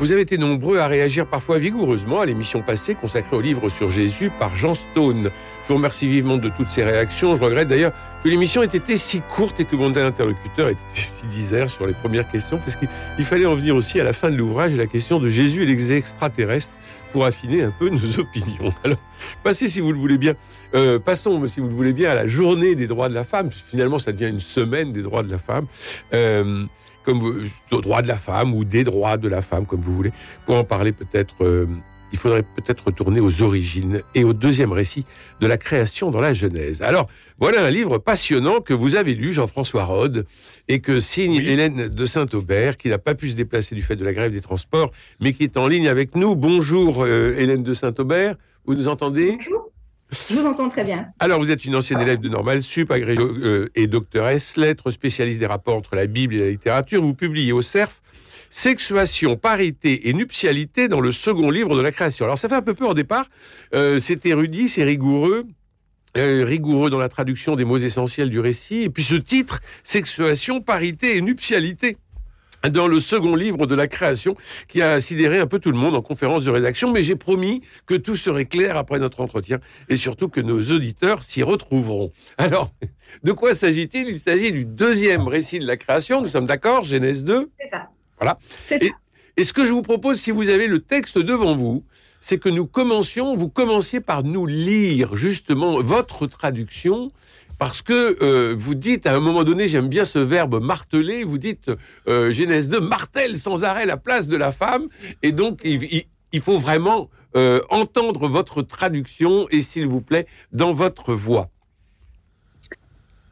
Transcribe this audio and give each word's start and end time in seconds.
Vous 0.00 0.12
avez 0.12 0.22
été 0.22 0.38
nombreux 0.38 0.78
à 0.78 0.86
réagir 0.86 1.26
parfois 1.26 1.58
vigoureusement 1.58 2.20
à 2.20 2.24
l'émission 2.24 2.62
passée 2.62 2.94
consacrée 2.94 3.36
au 3.36 3.42
livre 3.42 3.68
sur 3.68 3.90
Jésus 3.90 4.30
par 4.38 4.56
Jean 4.56 4.74
Stone. 4.74 5.30
Je 5.62 5.68
vous 5.68 5.74
remercie 5.74 6.08
vivement 6.08 6.38
de 6.38 6.48
toutes 6.48 6.70
ces 6.70 6.82
réactions. 6.82 7.36
Je 7.36 7.42
regrette 7.42 7.68
d'ailleurs 7.68 7.92
que 8.24 8.30
l'émission 8.30 8.62
ait 8.62 8.74
été 8.74 8.96
si 8.96 9.20
courte 9.20 9.60
et 9.60 9.66
que 9.66 9.76
mon 9.76 9.94
interlocuteur 9.94 10.68
ait 10.68 10.72
été 10.72 10.80
si 10.94 11.26
disert 11.26 11.68
sur 11.68 11.86
les 11.86 11.92
premières 11.92 12.26
questions, 12.26 12.56
parce 12.56 12.76
qu'il 12.76 13.24
fallait 13.26 13.44
en 13.44 13.54
venir 13.54 13.76
aussi 13.76 14.00
à 14.00 14.04
la 14.04 14.14
fin 14.14 14.30
de 14.30 14.36
l'ouvrage 14.36 14.74
la 14.74 14.86
question 14.86 15.20
de 15.20 15.28
Jésus 15.28 15.64
et 15.64 15.66
les 15.66 15.92
extraterrestres 15.92 16.72
pour 17.12 17.24
affiner 17.24 17.62
un 17.62 17.70
peu 17.70 17.88
nos 17.88 18.18
opinions. 18.18 18.72
Alors, 18.84 18.98
passez 19.42 19.68
si 19.68 19.80
vous 19.80 19.92
le 19.92 19.98
voulez 19.98 20.18
bien. 20.18 20.34
Euh, 20.74 20.98
passons, 20.98 21.46
si 21.46 21.60
vous 21.60 21.68
le 21.68 21.74
voulez 21.74 21.92
bien, 21.92 22.10
à 22.10 22.14
la 22.14 22.26
journée 22.26 22.74
des 22.74 22.86
droits 22.86 23.08
de 23.08 23.14
la 23.14 23.24
femme. 23.24 23.50
Finalement, 23.50 23.98
ça 23.98 24.12
devient 24.12 24.28
une 24.28 24.40
semaine 24.40 24.92
des 24.92 25.02
droits 25.02 25.22
de 25.22 25.30
la 25.30 25.38
femme. 25.38 25.66
Euh, 26.12 26.64
comme 27.04 27.48
droits 27.70 28.02
de 28.02 28.08
la 28.08 28.16
femme 28.16 28.54
ou 28.54 28.64
des 28.64 28.84
droits 28.84 29.16
de 29.16 29.28
la 29.28 29.42
femme, 29.42 29.66
comme 29.66 29.80
vous 29.80 29.94
voulez. 29.94 30.12
Pour 30.46 30.56
en 30.56 30.64
parler 30.64 30.92
peut-être, 30.92 31.34
euh, 31.40 31.66
il 32.12 32.18
faudrait 32.18 32.42
peut-être 32.42 32.86
retourner 32.86 33.20
aux 33.20 33.42
origines 33.42 34.02
et 34.14 34.24
au 34.24 34.32
deuxième 34.32 34.72
récit 34.72 35.04
de 35.40 35.46
la 35.46 35.56
création 35.56 36.10
dans 36.10 36.20
la 36.20 36.32
Genèse. 36.32 36.82
Alors, 36.82 37.08
voilà 37.38 37.64
un 37.64 37.70
livre 37.70 37.98
passionnant 37.98 38.60
que 38.60 38.74
vous 38.74 38.96
avez 38.96 39.14
lu, 39.14 39.32
Jean-François 39.32 39.84
Rode, 39.84 40.26
et 40.68 40.80
que 40.80 41.00
signe 41.00 41.34
Hélène 41.34 41.88
de 41.88 42.04
Saint-Aubert, 42.06 42.76
qui 42.76 42.88
n'a 42.88 42.98
pas 42.98 43.14
pu 43.14 43.30
se 43.30 43.36
déplacer 43.36 43.74
du 43.74 43.82
fait 43.82 43.96
de 43.96 44.04
la 44.04 44.12
grève 44.12 44.32
des 44.32 44.40
transports, 44.40 44.90
mais 45.20 45.32
qui 45.32 45.44
est 45.44 45.56
en 45.56 45.68
ligne 45.68 45.88
avec 45.88 46.14
nous. 46.16 46.34
Bonjour 46.34 47.04
euh, 47.04 47.34
Hélène 47.38 47.62
de 47.62 47.74
Saint-Aubert, 47.74 48.36
vous 48.64 48.74
nous 48.74 48.88
entendez? 48.88 49.36
Bonjour. 49.36 49.70
Je 50.28 50.34
vous 50.34 50.46
entends 50.46 50.66
très 50.66 50.82
bien. 50.82 51.06
Alors, 51.20 51.38
vous 51.38 51.52
êtes 51.52 51.64
une 51.64 51.76
ancienne 51.76 52.00
élève 52.00 52.18
de 52.18 52.28
Normal 52.28 52.62
Sup, 52.62 52.90
agrégée 52.90 53.22
euh, 53.22 53.68
et 53.76 53.86
doctoresse, 53.86 54.56
lettres, 54.56 54.90
spécialiste 54.90 55.38
des 55.38 55.46
rapports 55.46 55.76
entre 55.76 55.94
la 55.94 56.06
Bible 56.06 56.34
et 56.34 56.38
la 56.38 56.50
littérature. 56.50 57.00
Vous 57.00 57.14
publiez 57.14 57.52
au 57.52 57.62
CERF 57.62 58.02
Sexuation, 58.50 59.36
parité 59.36 60.08
et 60.08 60.12
nuptialité 60.12 60.88
dans 60.88 61.00
le 61.00 61.12
second 61.12 61.50
livre 61.50 61.76
de 61.76 61.80
la 61.80 61.92
création. 61.92 62.24
Alors, 62.24 62.36
ça 62.36 62.48
fait 62.48 62.56
un 62.56 62.62
peu 62.62 62.74
peur 62.74 62.90
au 62.90 62.94
départ. 62.94 63.26
Euh, 63.74 64.00
c'est 64.00 64.26
érudit, 64.26 64.68
c'est 64.68 64.84
rigoureux. 64.84 65.46
Euh, 66.16 66.44
rigoureux 66.44 66.90
dans 66.90 66.98
la 66.98 67.08
traduction 67.08 67.54
des 67.54 67.64
mots 67.64 67.78
essentiels 67.78 68.28
du 68.28 68.40
récit. 68.40 68.82
Et 68.82 68.90
puis 68.90 69.04
ce 69.04 69.14
titre, 69.14 69.60
Sexuation, 69.84 70.60
parité 70.60 71.16
et 71.16 71.20
nuptialité 71.20 71.96
dans 72.68 72.88
le 72.88 72.98
second 72.98 73.36
livre 73.36 73.66
de 73.66 73.74
la 73.74 73.86
création 73.86 74.36
qui 74.68 74.82
a 74.82 75.00
sidéré 75.00 75.38
un 75.38 75.46
peu 75.46 75.60
tout 75.60 75.70
le 75.70 75.78
monde 75.78 75.94
en 75.94 76.02
conférence 76.02 76.44
de 76.44 76.50
rédaction, 76.50 76.92
mais 76.92 77.02
j'ai 77.02 77.16
promis 77.16 77.62
que 77.86 77.94
tout 77.94 78.16
serait 78.16 78.44
clair 78.44 78.76
après 78.76 78.98
notre 78.98 79.20
entretien 79.20 79.60
et 79.88 79.96
surtout 79.96 80.28
que 80.28 80.40
nos 80.40 80.60
auditeurs 80.60 81.22
s'y 81.22 81.42
retrouveront. 81.42 82.12
Alors, 82.38 82.72
de 83.22 83.32
quoi 83.32 83.54
s'agit-il? 83.54 84.08
Il, 84.08 84.18
s'agit 84.18 84.52
du 84.52 84.64
deuxième 84.64 85.28
récit 85.28 85.58
de 85.60 85.66
la 85.66 85.76
création, 85.76 86.20
nous 86.20 86.28
sommes 86.28 86.46
d'accord, 86.46 86.84
Genèse 86.84 87.24
2 87.24 87.48
C'est 87.58 87.68
ça. 87.68 87.88
Voilà. 88.20 88.36
Et, 88.70 88.92
et 89.36 89.44
ce 89.44 89.52
que 89.52 89.64
je 89.64 89.72
vous 89.72 89.82
propose, 89.82 90.20
si 90.20 90.30
vous 90.30 90.48
avez 90.48 90.66
le 90.66 90.80
texte 90.80 91.18
devant 91.18 91.56
vous, 91.56 91.84
c'est 92.20 92.38
que 92.38 92.48
nous 92.48 92.66
commencions, 92.66 93.36
vous 93.36 93.48
commenciez 93.48 94.00
par 94.00 94.22
nous 94.22 94.46
lire 94.46 95.16
justement 95.16 95.82
votre 95.82 96.26
traduction 96.26 97.10
parce 97.58 97.82
que 97.82 98.16
euh, 98.22 98.54
vous 98.56 98.74
dites 98.74 99.06
à 99.06 99.14
un 99.14 99.20
moment 99.20 99.44
donné, 99.44 99.68
j'aime 99.68 99.88
bien 99.88 100.06
ce 100.06 100.18
verbe 100.18 100.62
marteler, 100.62 101.24
vous 101.24 101.36
dites 101.36 101.70
euh, 102.08 102.30
Genèse 102.30 102.70
2 102.70 102.80
martèle 102.80 103.36
sans 103.36 103.64
arrêt 103.64 103.84
la 103.84 103.98
place 103.98 104.28
de 104.28 104.36
la 104.36 104.50
femme, 104.50 104.88
et 105.22 105.30
donc 105.30 105.60
il, 105.62 106.40
faut 106.40 106.56
vraiment 106.56 107.10
euh, 107.36 107.60
entendre 107.68 108.28
votre 108.28 108.62
traduction 108.62 109.46
et 109.50 109.60
s'il 109.60 109.86
vous 109.86 110.00
plaît, 110.00 110.26
dans 110.52 110.72
votre 110.72 111.12
voix. 111.12 111.50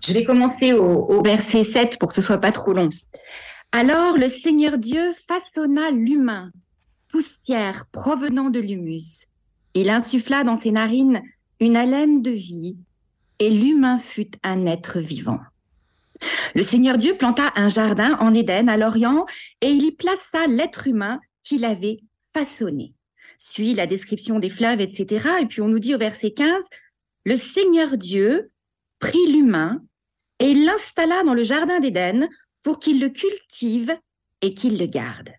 Je 0.06 0.12
vais 0.12 0.24
commencer 0.24 0.74
au, 0.74 1.06
au 1.06 1.22
verset 1.22 1.64
7 1.64 1.98
pour 1.98 2.10
que 2.10 2.14
ce 2.14 2.22
soit 2.22 2.38
pas 2.38 2.52
trop 2.52 2.74
long. 2.74 2.90
Alors 3.72 4.16
le 4.16 4.28
Seigneur 4.28 4.78
Dieu 4.78 5.12
façonna 5.12 5.90
l'humain, 5.90 6.50
poussière 7.08 7.84
provenant 7.92 8.48
de 8.48 8.60
l'humus. 8.60 9.26
Il 9.74 9.90
insuffla 9.90 10.42
dans 10.42 10.58
ses 10.58 10.70
narines 10.70 11.22
une 11.60 11.76
haleine 11.76 12.22
de 12.22 12.30
vie 12.30 12.78
et 13.38 13.50
l'humain 13.50 13.98
fut 13.98 14.30
un 14.42 14.64
être 14.64 15.00
vivant. 15.00 15.40
Le 16.54 16.62
Seigneur 16.62 16.96
Dieu 16.96 17.14
planta 17.14 17.52
un 17.56 17.68
jardin 17.68 18.16
en 18.20 18.32
Éden 18.32 18.68
à 18.70 18.78
l'Orient 18.78 19.26
et 19.60 19.70
il 19.70 19.84
y 19.84 19.92
plaça 19.92 20.46
l'être 20.46 20.86
humain 20.86 21.20
qu'il 21.42 21.66
avait 21.66 22.00
façonné. 22.32 22.94
Suit 23.36 23.74
la 23.74 23.86
description 23.86 24.38
des 24.38 24.50
fleuves, 24.50 24.80
etc. 24.80 25.28
Et 25.42 25.46
puis 25.46 25.60
on 25.60 25.68
nous 25.68 25.78
dit 25.78 25.94
au 25.94 25.98
verset 25.98 26.30
15, 26.30 26.64
le 27.24 27.36
Seigneur 27.36 27.98
Dieu 27.98 28.50
prit 28.98 29.30
l'humain 29.30 29.82
et 30.38 30.54
l'installa 30.54 31.22
dans 31.22 31.34
le 31.34 31.42
jardin 31.42 31.80
d'Éden 31.80 32.28
pour 32.62 32.78
qu'il 32.78 33.00
le 33.00 33.08
cultive 33.08 33.96
et 34.42 34.54
qu'il 34.54 34.78
le 34.78 34.86
garde. 34.86 35.30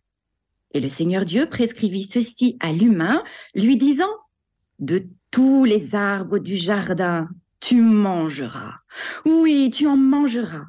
Et 0.74 0.80
le 0.80 0.90
Seigneur 0.90 1.25
Dieu 1.25 1.47
prescrivit 1.47 2.09
ceci 2.12 2.57
à 2.59 2.72
l'humain, 2.72 3.24
lui 3.56 3.78
disant, 3.78 4.13
de 4.80 5.07
tous 5.31 5.66
les 5.66 5.94
arbres 5.96 6.40
du 6.40 6.57
jardin, 6.57 7.30
tu 7.59 7.81
mangeras. 7.81 8.75
Oui, 9.25 9.72
tu 9.74 9.88
en 9.88 9.97
mangeras. 9.97 10.66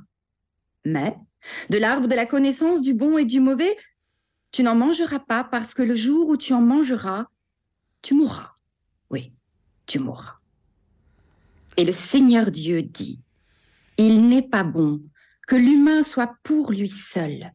Mais 0.84 1.16
de 1.68 1.78
l'arbre 1.78 2.08
de 2.08 2.14
la 2.14 2.26
connaissance 2.26 2.80
du 2.80 2.94
bon 2.94 3.18
et 3.18 3.24
du 3.24 3.40
mauvais, 3.40 3.76
tu 4.52 4.62
n'en 4.62 4.74
mangeras 4.74 5.20
pas 5.20 5.44
parce 5.44 5.74
que 5.74 5.82
le 5.82 5.94
jour 5.94 6.28
où 6.28 6.36
tu 6.36 6.52
en 6.52 6.60
mangeras, 6.60 7.26
tu 8.02 8.14
mourras. 8.14 8.52
Oui, 9.10 9.32
tu 9.86 9.98
mourras. 9.98 10.38
Et 11.76 11.84
le 11.84 11.92
Seigneur 11.92 12.50
Dieu 12.50 12.82
dit, 12.82 13.20
il 13.96 14.28
n'est 14.28 14.42
pas 14.42 14.64
bon 14.64 15.02
que 15.50 15.56
l'humain 15.56 16.04
soit 16.04 16.32
pour 16.44 16.70
lui 16.70 16.88
seul. 16.88 17.50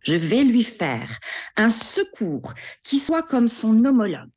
Je 0.00 0.16
vais 0.16 0.44
lui 0.44 0.62
faire 0.62 1.18
un 1.56 1.70
secours 1.70 2.52
qui 2.82 2.98
soit 2.98 3.22
comme 3.22 3.48
son 3.48 3.86
homologue. 3.86 4.28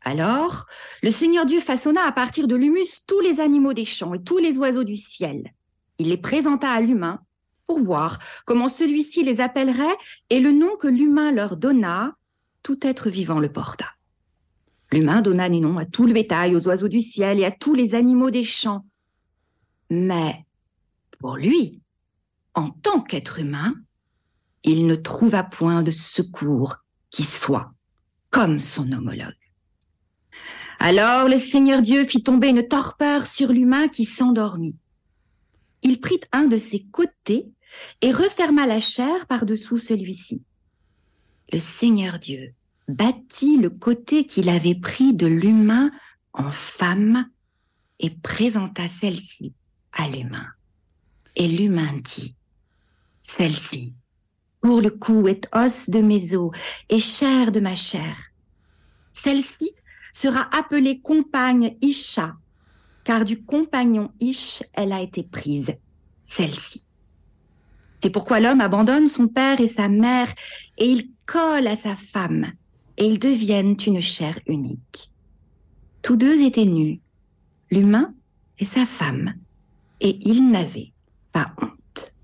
Alors, 0.00 0.66
le 1.04 1.12
Seigneur 1.12 1.46
Dieu 1.46 1.60
façonna 1.60 2.04
à 2.04 2.10
partir 2.10 2.48
de 2.48 2.56
l'humus 2.56 3.06
tous 3.06 3.20
les 3.20 3.38
animaux 3.38 3.74
des 3.74 3.84
champs 3.84 4.12
et 4.14 4.22
tous 4.24 4.38
les 4.38 4.58
oiseaux 4.58 4.82
du 4.82 4.96
ciel. 4.96 5.54
Il 5.98 6.08
les 6.08 6.16
présenta 6.16 6.68
à 6.68 6.80
l'humain 6.80 7.20
pour 7.68 7.78
voir 7.78 8.18
comment 8.44 8.68
celui-ci 8.68 9.22
les 9.22 9.40
appellerait 9.40 9.96
et 10.30 10.40
le 10.40 10.50
nom 10.50 10.76
que 10.80 10.88
l'humain 10.88 11.30
leur 11.30 11.56
donna, 11.56 12.16
tout 12.64 12.84
être 12.84 13.08
vivant 13.08 13.38
le 13.38 13.52
porta. 13.52 13.86
L'humain 14.90 15.22
donna 15.22 15.48
des 15.48 15.60
noms 15.60 15.78
à 15.78 15.84
tout 15.84 16.06
le 16.06 16.12
bétail, 16.12 16.56
aux 16.56 16.66
oiseaux 16.66 16.88
du 16.88 17.00
ciel 17.00 17.38
et 17.38 17.44
à 17.44 17.52
tous 17.52 17.74
les 17.74 17.94
animaux 17.94 18.32
des 18.32 18.44
champs. 18.44 18.84
Mais 19.90 20.44
pour 21.18 21.36
lui, 21.36 21.80
en 22.54 22.68
tant 22.68 23.00
qu'être 23.00 23.38
humain, 23.38 23.74
il 24.64 24.86
ne 24.86 24.94
trouva 24.94 25.44
point 25.44 25.82
de 25.82 25.90
secours 25.90 26.76
qui 27.10 27.22
soit 27.22 27.72
comme 28.30 28.60
son 28.60 28.92
homologue. 28.92 29.34
Alors 30.78 31.28
le 31.28 31.38
Seigneur 31.38 31.82
Dieu 31.82 32.04
fit 32.04 32.22
tomber 32.22 32.48
une 32.48 32.66
torpeur 32.66 33.26
sur 33.26 33.52
l'humain 33.52 33.88
qui 33.88 34.04
s'endormit. 34.04 34.76
Il 35.82 36.00
prit 36.00 36.20
un 36.32 36.46
de 36.46 36.58
ses 36.58 36.84
côtés 36.84 37.50
et 38.00 38.12
referma 38.12 38.66
la 38.66 38.80
chair 38.80 39.26
par-dessous 39.26 39.78
celui-ci. 39.78 40.42
Le 41.52 41.58
Seigneur 41.58 42.18
Dieu 42.18 42.54
battit 42.88 43.58
le 43.58 43.70
côté 43.70 44.26
qu'il 44.26 44.48
avait 44.48 44.74
pris 44.74 45.14
de 45.14 45.26
l'humain 45.26 45.90
en 46.32 46.50
femme 46.50 47.28
et 47.98 48.10
présenta 48.10 48.88
celle-ci 48.88 49.54
à 49.92 50.08
l'humain. 50.08 50.46
Et 51.38 51.46
l'humain 51.46 51.94
dit, 52.04 52.34
celle-ci, 53.22 53.94
pour 54.60 54.80
le 54.80 54.90
coup, 54.90 55.28
est 55.28 55.48
os 55.54 55.88
de 55.88 56.00
mes 56.00 56.34
os 56.34 56.50
et 56.88 56.98
chair 56.98 57.52
de 57.52 57.60
ma 57.60 57.76
chair. 57.76 58.16
Celle-ci 59.12 59.70
sera 60.12 60.48
appelée 60.52 61.00
compagne 61.00 61.76
Isha, 61.80 62.34
car 63.04 63.24
du 63.24 63.44
compagnon 63.44 64.10
Ish, 64.18 64.64
elle 64.74 64.92
a 64.92 65.00
été 65.00 65.22
prise, 65.22 65.76
celle-ci. 66.26 66.84
C'est 68.00 68.10
pourquoi 68.10 68.40
l'homme 68.40 68.60
abandonne 68.60 69.06
son 69.06 69.28
père 69.28 69.60
et 69.60 69.68
sa 69.68 69.88
mère, 69.88 70.34
et 70.76 70.86
il 70.86 71.08
colle 71.24 71.68
à 71.68 71.76
sa 71.76 71.94
femme, 71.94 72.52
et 72.96 73.06
ils 73.06 73.20
deviennent 73.20 73.76
une 73.86 74.00
chair 74.00 74.40
unique. 74.46 75.12
Tous 76.02 76.16
deux 76.16 76.42
étaient 76.42 76.64
nus, 76.64 77.00
l'humain 77.70 78.12
et 78.58 78.64
sa 78.64 78.86
femme, 78.86 79.34
et 80.00 80.18
ils 80.28 80.50
n'avaient 80.50 80.92
pas 81.38 81.52
honte. 81.62 82.14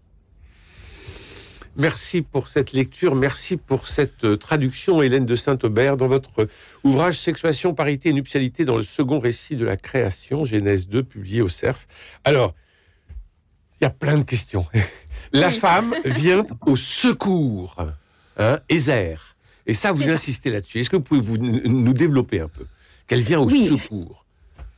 Merci 1.76 2.22
pour 2.22 2.48
cette 2.48 2.72
lecture, 2.72 3.16
merci 3.16 3.56
pour 3.56 3.88
cette 3.88 4.24
euh, 4.24 4.36
traduction, 4.36 5.02
Hélène 5.02 5.26
de 5.26 5.34
Saint-Aubert, 5.34 5.96
dans 5.96 6.06
votre 6.06 6.48
ouvrage 6.84 7.18
Sexuation, 7.18 7.74
parité 7.74 8.10
et 8.10 8.12
nuptialité 8.12 8.64
dans 8.64 8.76
le 8.76 8.84
second 8.84 9.18
récit 9.18 9.56
de 9.56 9.64
la 9.64 9.76
création, 9.76 10.44
Genèse 10.44 10.88
2, 10.88 11.02
publié 11.02 11.42
au 11.42 11.48
CERF. 11.48 11.88
Alors, 12.22 12.54
il 13.80 13.84
y 13.84 13.86
a 13.86 13.90
plein 13.90 14.18
de 14.18 14.24
questions. 14.24 14.66
La 15.32 15.50
femme 15.50 15.96
vient 16.04 16.46
au 16.64 16.76
secours, 16.76 17.76
hein, 18.36 18.60
Ézer. 18.68 19.36
Et 19.66 19.74
ça, 19.74 19.90
vous 19.90 20.10
insistez 20.10 20.50
là-dessus. 20.50 20.78
Est-ce 20.78 20.90
que 20.90 20.96
vous 20.96 21.02
pouvez 21.02 21.20
vous, 21.20 21.38
nous 21.38 21.92
développer 21.92 22.40
un 22.40 22.48
peu? 22.48 22.66
Qu'elle 23.08 23.22
vient 23.22 23.40
au 23.40 23.50
secours 23.50 24.23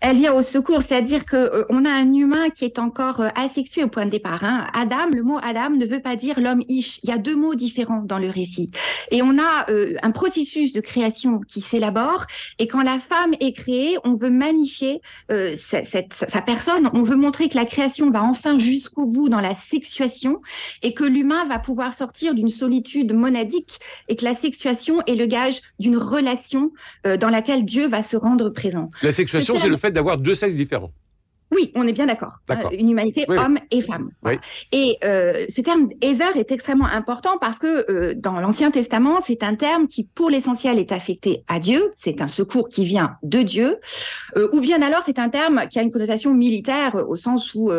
elle 0.00 0.16
vient 0.16 0.34
au 0.34 0.42
secours, 0.42 0.82
c'est-à-dire 0.86 1.24
que 1.24 1.36
euh, 1.36 1.64
on 1.70 1.84
a 1.84 1.90
un 1.90 2.12
humain 2.12 2.50
qui 2.50 2.64
est 2.64 2.78
encore 2.78 3.20
euh, 3.20 3.28
asexué 3.34 3.82
au 3.82 3.88
point 3.88 4.04
de 4.04 4.10
départ. 4.10 4.44
Hein. 4.44 4.66
Adam, 4.74 5.08
le 5.14 5.22
mot 5.22 5.38
Adam 5.42 5.70
ne 5.70 5.86
veut 5.86 6.00
pas 6.00 6.16
dire 6.16 6.38
l'homme 6.38 6.62
ish. 6.68 7.00
Il 7.02 7.10
y 7.10 7.12
a 7.12 7.18
deux 7.18 7.34
mots 7.34 7.54
différents 7.54 8.02
dans 8.02 8.18
le 8.18 8.28
récit. 8.28 8.70
Et 9.10 9.22
on 9.22 9.38
a 9.38 9.70
euh, 9.70 9.94
un 10.02 10.10
processus 10.10 10.74
de 10.74 10.80
création 10.80 11.40
qui 11.48 11.62
s'élabore. 11.62 12.26
Et 12.58 12.66
quand 12.66 12.82
la 12.82 12.98
femme 12.98 13.32
est 13.40 13.52
créée, 13.52 13.96
on 14.04 14.16
veut 14.16 14.30
magnifier 14.30 15.00
cette, 15.54 16.12
sa 16.12 16.42
personne. 16.42 16.90
On 16.92 17.02
veut 17.02 17.16
montrer 17.16 17.48
que 17.48 17.56
la 17.56 17.64
création 17.64 18.10
va 18.10 18.22
enfin 18.22 18.58
jusqu'au 18.58 19.06
bout 19.06 19.28
dans 19.28 19.40
la 19.40 19.54
sexuation 19.54 20.40
et 20.82 20.94
que 20.94 21.04
l'humain 21.04 21.44
va 21.46 21.58
pouvoir 21.58 21.94
sortir 21.94 22.34
d'une 22.34 22.48
solitude 22.48 23.14
monadique 23.14 23.78
et 24.08 24.16
que 24.16 24.24
la 24.24 24.34
sexuation 24.34 25.02
est 25.06 25.14
le 25.14 25.26
gage 25.26 25.60
d'une 25.78 25.96
relation 25.96 26.72
dans 27.04 27.30
laquelle 27.30 27.64
Dieu 27.64 27.88
va 27.88 28.02
se 28.02 28.16
rendre 28.16 28.50
présent. 28.50 28.90
La 29.02 29.12
sexuation, 29.12 29.58
c'est 29.58 29.68
le 29.68 29.76
fait 29.76 29.85
d'avoir 29.94 30.18
deux 30.18 30.34
sexes 30.34 30.56
différents. 30.56 30.92
Oui, 31.52 31.70
on 31.76 31.86
est 31.86 31.92
bien 31.92 32.06
d'accord. 32.06 32.40
Euh, 32.50 32.54
une 32.72 32.90
humanité 32.90 33.24
homme 33.28 33.58
et 33.70 33.80
femme. 33.80 34.10
Et 34.72 34.98
euh, 35.04 35.46
ce 35.48 35.60
terme 35.60 35.88
Ézer 36.00 36.36
est 36.36 36.50
extrêmement 36.50 36.86
important 36.86 37.38
parce 37.40 37.58
que 37.58 37.90
euh, 37.90 38.14
dans 38.16 38.40
l'Ancien 38.40 38.72
Testament, 38.72 39.20
c'est 39.24 39.44
un 39.44 39.54
terme 39.54 39.86
qui, 39.86 40.04
pour 40.04 40.28
l'essentiel, 40.28 40.78
est 40.78 40.90
affecté 40.90 41.44
à 41.46 41.60
Dieu. 41.60 41.90
C'est 41.96 42.20
un 42.20 42.28
secours 42.28 42.68
qui 42.68 42.84
vient 42.84 43.16
de 43.22 43.42
Dieu. 43.42 43.76
ou 44.52 44.60
bien 44.60 44.82
alors, 44.82 45.02
c'est 45.06 45.18
un 45.18 45.28
terme 45.28 45.66
qui 45.70 45.78
a 45.78 45.82
une 45.82 45.90
connotation 45.90 46.34
militaire 46.34 47.04
au 47.08 47.16
sens 47.16 47.54
où 47.54 47.70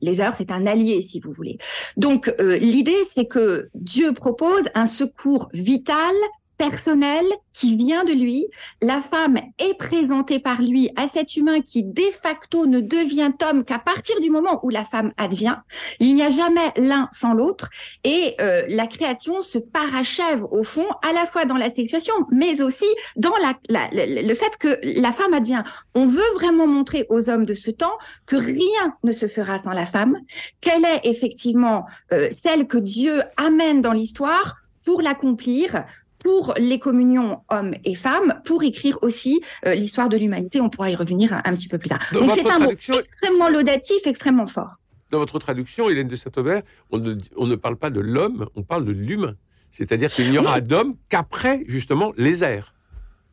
l'Ézer, 0.00 0.34
c'est 0.36 0.52
un 0.52 0.66
allié, 0.66 1.04
si 1.08 1.18
vous 1.18 1.32
voulez. 1.32 1.58
Donc, 1.96 2.32
l'idée, 2.38 2.96
c'est 3.12 3.26
que 3.26 3.68
Dieu 3.74 4.12
propose 4.12 4.62
un 4.74 4.86
secours 4.86 5.48
vital 5.52 6.14
personnel 6.58 7.24
qui 7.52 7.76
vient 7.76 8.04
de 8.04 8.12
lui. 8.12 8.46
La 8.82 9.00
femme 9.00 9.38
est 9.58 9.74
présentée 9.78 10.38
par 10.38 10.60
lui 10.60 10.90
à 10.96 11.08
cet 11.08 11.36
humain 11.36 11.60
qui 11.60 11.82
de 11.82 12.02
facto 12.22 12.66
ne 12.66 12.80
devient 12.80 13.32
homme 13.48 13.64
qu'à 13.64 13.78
partir 13.78 14.20
du 14.20 14.30
moment 14.30 14.60
où 14.62 14.70
la 14.70 14.84
femme 14.84 15.12
advient. 15.16 15.56
Il 16.00 16.14
n'y 16.14 16.22
a 16.22 16.30
jamais 16.30 16.72
l'un 16.76 17.08
sans 17.12 17.32
l'autre 17.32 17.70
et 18.04 18.34
euh, 18.40 18.62
la 18.68 18.86
création 18.86 19.40
se 19.40 19.58
parachève 19.58 20.44
au 20.50 20.64
fond 20.64 20.86
à 21.08 21.12
la 21.12 21.26
fois 21.26 21.44
dans 21.44 21.56
la 21.56 21.74
sexuation 21.74 22.14
mais 22.30 22.60
aussi 22.62 22.86
dans 23.16 23.34
la, 23.36 23.54
le 23.92 24.34
fait 24.34 24.56
que 24.58 24.78
la 24.82 25.12
femme 25.12 25.34
advient. 25.34 25.62
On 25.94 26.06
veut 26.06 26.34
vraiment 26.34 26.66
montrer 26.66 27.06
aux 27.08 27.30
hommes 27.30 27.44
de 27.44 27.54
ce 27.54 27.70
temps 27.70 27.96
que 28.26 28.36
rien 28.36 28.94
ne 29.02 29.12
se 29.12 29.28
fera 29.28 29.62
sans 29.62 29.72
la 29.72 29.86
femme, 29.86 30.18
qu'elle 30.60 30.84
est 30.84 31.00
effectivement 31.04 31.86
euh, 32.12 32.28
celle 32.30 32.66
que 32.66 32.78
Dieu 32.78 33.22
amène 33.36 33.80
dans 33.80 33.92
l'histoire 33.92 34.56
pour 34.84 35.02
l'accomplir, 35.02 35.84
pour 36.18 36.54
les 36.58 36.78
communions 36.78 37.40
hommes 37.50 37.74
et 37.84 37.94
femmes, 37.94 38.40
pour 38.44 38.62
écrire 38.62 38.98
aussi 39.02 39.40
euh, 39.66 39.74
l'histoire 39.74 40.08
de 40.08 40.16
l'humanité. 40.16 40.60
On 40.60 40.70
pourra 40.70 40.90
y 40.90 40.96
revenir 40.96 41.32
un, 41.32 41.54
petit 41.54 41.68
peu 41.68 41.78
plus 41.78 41.88
tard. 41.88 42.00
Donc 42.12 42.30
c'est 42.32 42.48
un 42.48 42.58
mot 42.58 42.70
extrêmement 42.70 43.48
laudatif, 43.48 44.06
extrêmement 44.06 44.46
fort. 44.46 44.76
Dans 45.10 45.18
votre 45.18 45.38
traduction, 45.38 45.88
Hélène 45.88 46.08
de 46.08 46.16
Saint-Aubert, 46.16 46.62
on 46.90 46.98
ne, 46.98 47.16
on 47.36 47.46
ne 47.46 47.54
parle 47.54 47.76
pas 47.76 47.90
de 47.90 48.00
l'homme, 48.00 48.48
on 48.56 48.62
parle 48.62 48.84
de 48.84 48.92
l'humain. 48.92 49.34
C'est-à-dire 49.70 50.10
qu'il 50.10 50.30
n'y 50.30 50.38
aura 50.38 50.60
d'homme 50.60 50.96
qu'après, 51.08 51.62
justement, 51.68 52.12
les 52.16 52.42
airs. 52.42 52.74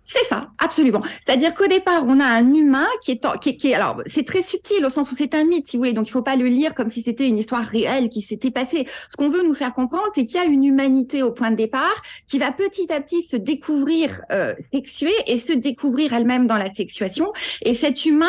C'est 0.06 0.26
ça, 0.28 0.50
absolument. 0.60 1.02
C'est-à-dire 1.26 1.54
qu'au 1.54 1.68
départ, 1.68 2.04
on 2.06 2.20
a 2.20 2.26
un 2.26 2.54
humain 2.54 2.88
qui 3.02 3.12
est, 3.12 3.58
qui, 3.58 3.74
alors 3.74 4.02
c'est 4.06 4.26
très 4.26 4.42
subtil 4.42 4.86
au 4.86 4.90
sens 4.90 5.10
où 5.12 5.16
c'est 5.16 5.34
un 5.34 5.46
mythe, 5.46 5.70
si 5.70 5.78
vous 5.78 5.84
voulez, 5.84 5.94
donc 5.94 6.10
il 6.10 6.12
faut 6.12 6.22
pas 6.22 6.36
le 6.36 6.46
lire 6.46 6.74
comme 6.74 6.90
si 6.90 7.02
c'était 7.02 7.28
une 7.28 7.40
histoire 7.40 7.64
réelle 7.64 8.10
qui 8.10 8.22
s'était 8.22 8.52
passée. 8.52 8.86
Ce 9.10 9.16
qu'on 9.16 9.30
veut 9.30 9.44
nous 9.44 9.54
faire 9.54 9.74
comprendre, 9.74 10.08
c'est 10.14 10.26
qu'il 10.26 10.36
y 10.36 10.40
a 10.40 10.46
une 10.46 10.66
humanité 10.66 11.24
au 11.24 11.32
point 11.32 11.52
de 11.52 11.56
départ 11.56 12.02
qui 12.28 12.38
va 12.38 12.52
petit 12.52 12.92
à 12.92 13.00
petit 13.00 13.24
se 13.24 13.38
découvrir 13.38 14.22
euh, 14.32 14.54
sexuée 14.72 15.14
et 15.26 15.40
se 15.40 15.54
découvrir 15.54 16.14
elle-même 16.14 16.48
dans 16.48 16.58
la 16.58 16.74
sexuation. 16.74 17.32
Et 17.62 17.74
cet 17.74 18.06
humain 18.06 18.28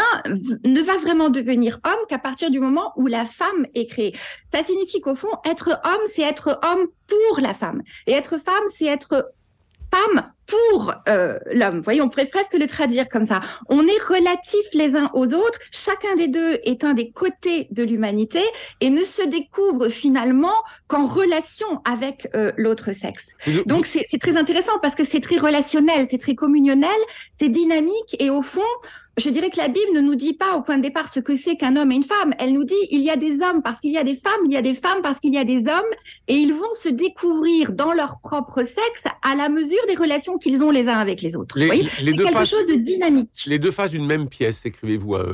ne 0.64 0.80
va 0.80 0.96
vraiment 0.98 1.28
devenir 1.28 1.80
homme 1.84 2.06
qu'à 2.08 2.18
partir 2.18 2.52
du 2.52 2.60
moment 2.60 2.92
où 2.96 3.08
la 3.08 3.26
femme 3.26 3.66
est 3.74 3.86
créée. 3.86 4.14
Ça 4.50 4.62
signifie 4.62 5.00
qu'au 5.00 5.16
fond, 5.16 5.32
être 5.44 5.80
homme, 5.84 6.06
c'est 6.14 6.22
être 6.22 6.60
homme 6.62 6.86
pour 7.08 7.40
la 7.40 7.52
femme, 7.52 7.82
et 8.06 8.12
être 8.12 8.38
femme, 8.38 8.64
c'est 8.70 8.86
être 8.86 9.32
femme 9.90 10.32
pour 10.46 10.92
euh, 11.08 11.38
l'homme. 11.52 11.78
Vous 11.78 11.82
voyez, 11.82 12.02
on 12.02 12.08
pourrait 12.08 12.26
presque 12.26 12.54
le 12.54 12.66
traduire 12.66 13.08
comme 13.08 13.26
ça. 13.26 13.40
On 13.68 13.86
est 13.86 14.02
relatifs 14.08 14.72
les 14.72 14.94
uns 14.96 15.10
aux 15.14 15.34
autres. 15.34 15.58
Chacun 15.70 16.14
des 16.16 16.28
deux 16.28 16.58
est 16.64 16.84
un 16.84 16.94
des 16.94 17.10
côtés 17.10 17.68
de 17.70 17.82
l'humanité 17.82 18.40
et 18.80 18.90
ne 18.90 19.02
se 19.02 19.26
découvre 19.26 19.88
finalement 19.88 20.54
qu'en 20.88 21.06
relation 21.06 21.80
avec 21.84 22.28
euh, 22.34 22.52
l'autre 22.56 22.92
sexe. 22.92 23.28
Donc 23.66 23.86
c'est 23.86 24.06
très 24.18 24.36
intéressant 24.36 24.78
parce 24.82 24.94
que 24.94 25.04
c'est 25.04 25.20
très 25.20 25.38
relationnel, 25.38 26.06
c'est 26.10 26.20
très 26.20 26.34
communionnel, 26.34 26.90
c'est 27.32 27.48
dynamique 27.48 28.16
et 28.18 28.30
au 28.30 28.42
fond, 28.42 28.62
je 29.16 29.30
dirais 29.30 29.50
que 29.50 29.58
la 29.58 29.68
Bible 29.68 29.92
ne 29.94 30.00
nous 30.00 30.16
dit 30.16 30.34
pas 30.34 30.56
au 30.56 30.62
point 30.62 30.76
de 30.76 30.82
départ 30.82 31.08
ce 31.08 31.20
que 31.20 31.36
c'est 31.36 31.56
qu'un 31.56 31.76
homme 31.76 31.92
et 31.92 31.96
une 31.96 32.04
femme. 32.04 32.34
Elle 32.38 32.52
nous 32.52 32.64
dit 32.64 32.74
il 32.90 33.00
y 33.00 33.10
a 33.10 33.16
des 33.16 33.34
hommes 33.34 33.62
parce 33.62 33.80
qu'il 33.80 33.92
y 33.92 33.98
a 33.98 34.02
des 34.02 34.16
femmes, 34.16 34.40
il 34.44 34.52
y 34.52 34.56
a 34.56 34.62
des 34.62 34.74
femmes 34.74 35.02
parce 35.02 35.20
qu'il 35.20 35.32
y 35.32 35.38
a 35.38 35.44
des 35.44 35.58
hommes, 35.58 35.92
et 36.26 36.34
ils 36.34 36.52
vont 36.52 36.72
se 36.72 36.88
découvrir 36.88 37.72
dans 37.72 37.92
leur 37.92 38.18
propre 38.22 38.62
sexe 38.62 39.02
à 39.22 39.36
la 39.36 39.48
mesure 39.48 39.80
des 39.88 39.94
relations 39.94 40.33
qu'ils 40.38 40.64
ont 40.64 40.70
les 40.70 40.88
uns 40.88 40.98
avec 40.98 41.22
les 41.22 41.36
autres. 41.36 41.58
Les, 41.58 41.66
Vous 41.66 41.88
c'est 41.98 42.12
quelque 42.14 42.44
chose 42.44 42.66
de 42.66 42.74
dynamique. 42.74 43.30
Les 43.46 43.58
deux 43.58 43.70
faces 43.70 43.90
d'une 43.90 44.06
même 44.06 44.28
pièce, 44.28 44.64
écrivez-vous 44.66 45.16
à 45.16 45.26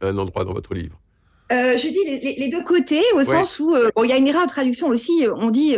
un 0.00 0.18
endroit 0.18 0.44
dans 0.44 0.52
votre 0.52 0.74
livre. 0.74 0.98
Euh, 1.52 1.76
je 1.76 1.88
dis 1.88 2.34
les, 2.38 2.48
deux 2.48 2.64
côtés, 2.64 3.02
au 3.14 3.22
sens 3.22 3.58
où 3.58 3.74
euh, 3.74 3.90
il 4.02 4.08
y 4.08 4.12
a 4.12 4.16
une 4.16 4.26
erreur 4.26 4.46
de 4.46 4.50
traduction 4.50 4.88
aussi. 4.88 5.26
Euh, 5.26 5.34
on 5.36 5.50
dit 5.50 5.76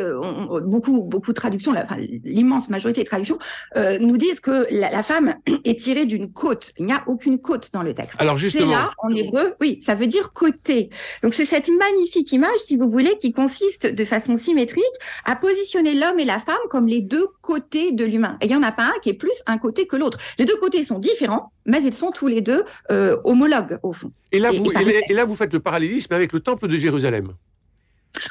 beaucoup, 0.62 1.02
beaucoup 1.02 1.32
de 1.32 1.36
traductions, 1.36 1.74
l'immense 2.24 2.68
majorité 2.68 3.00
des 3.00 3.06
traductions 3.06 3.38
nous 3.74 4.16
disent 4.16 4.40
que 4.40 4.66
la, 4.70 5.02
femme 5.02 5.34
est 5.64 5.78
tirée 5.80 6.06
d'une 6.06 6.32
côte. 6.32 6.72
Il 6.78 6.86
n'y 6.86 6.92
a 6.92 7.02
aucune 7.06 7.38
côte 7.38 7.70
dans 7.72 7.82
le 7.82 7.94
texte. 7.94 8.20
Alors 8.20 8.36
justement, 8.36 8.70
là 8.70 8.90
en 8.98 9.14
hébreu, 9.14 9.54
oui, 9.60 9.80
ça 9.84 9.94
veut 9.94 10.06
dire 10.06 10.32
côté. 10.32 10.90
Donc 11.22 11.34
c'est 11.34 11.46
cette 11.46 11.68
magnifique 11.68 12.30
image, 12.32 12.58
si 12.58 12.76
vous 12.76 12.90
voulez, 12.90 13.16
qui 13.18 13.32
consiste 13.32 13.86
de 13.86 14.04
façon 14.04 14.36
symétrique 14.36 14.84
à 15.24 15.36
positionner 15.36 15.94
l'homme 15.94 16.20
et 16.20 16.24
la 16.24 16.38
femme 16.38 16.56
comme 16.70 16.86
les 16.86 17.00
deux 17.00 17.26
côtés 17.42 17.92
de 17.92 18.04
l'humain. 18.04 18.38
Et 18.40 18.46
il 18.46 18.52
y 18.52 18.56
en 18.56 18.62
a 18.62 18.72
pas 18.72 18.84
un 18.84 18.98
qui 19.02 19.10
est 19.10 19.14
plus 19.14 19.42
un 19.46 19.58
côté 19.58 19.86
que 19.86 19.96
l'autre. 19.96 20.18
Les 20.38 20.44
deux 20.44 20.56
côtés 20.56 20.84
sont 20.84 20.98
différents, 20.98 21.52
mais 21.66 21.82
ils 21.82 21.92
sont 21.92 22.10
tous 22.10 22.28
les 22.28 22.40
deux 22.40 22.64
homologues 23.24 23.78
au 23.82 23.92
fond. 23.92 24.12
Et 24.32 24.38
là, 24.38 24.50
vous, 24.50 24.70
et 24.72 25.14
là, 25.14 25.24
vous 25.24 25.36
faites 25.36 25.52
le 25.52 25.60
parallélisme 25.60 26.12
avec 26.12 26.32
le 26.32 26.40
temple 26.40 26.68
de 26.68 26.76
Jérusalem. 26.76 27.32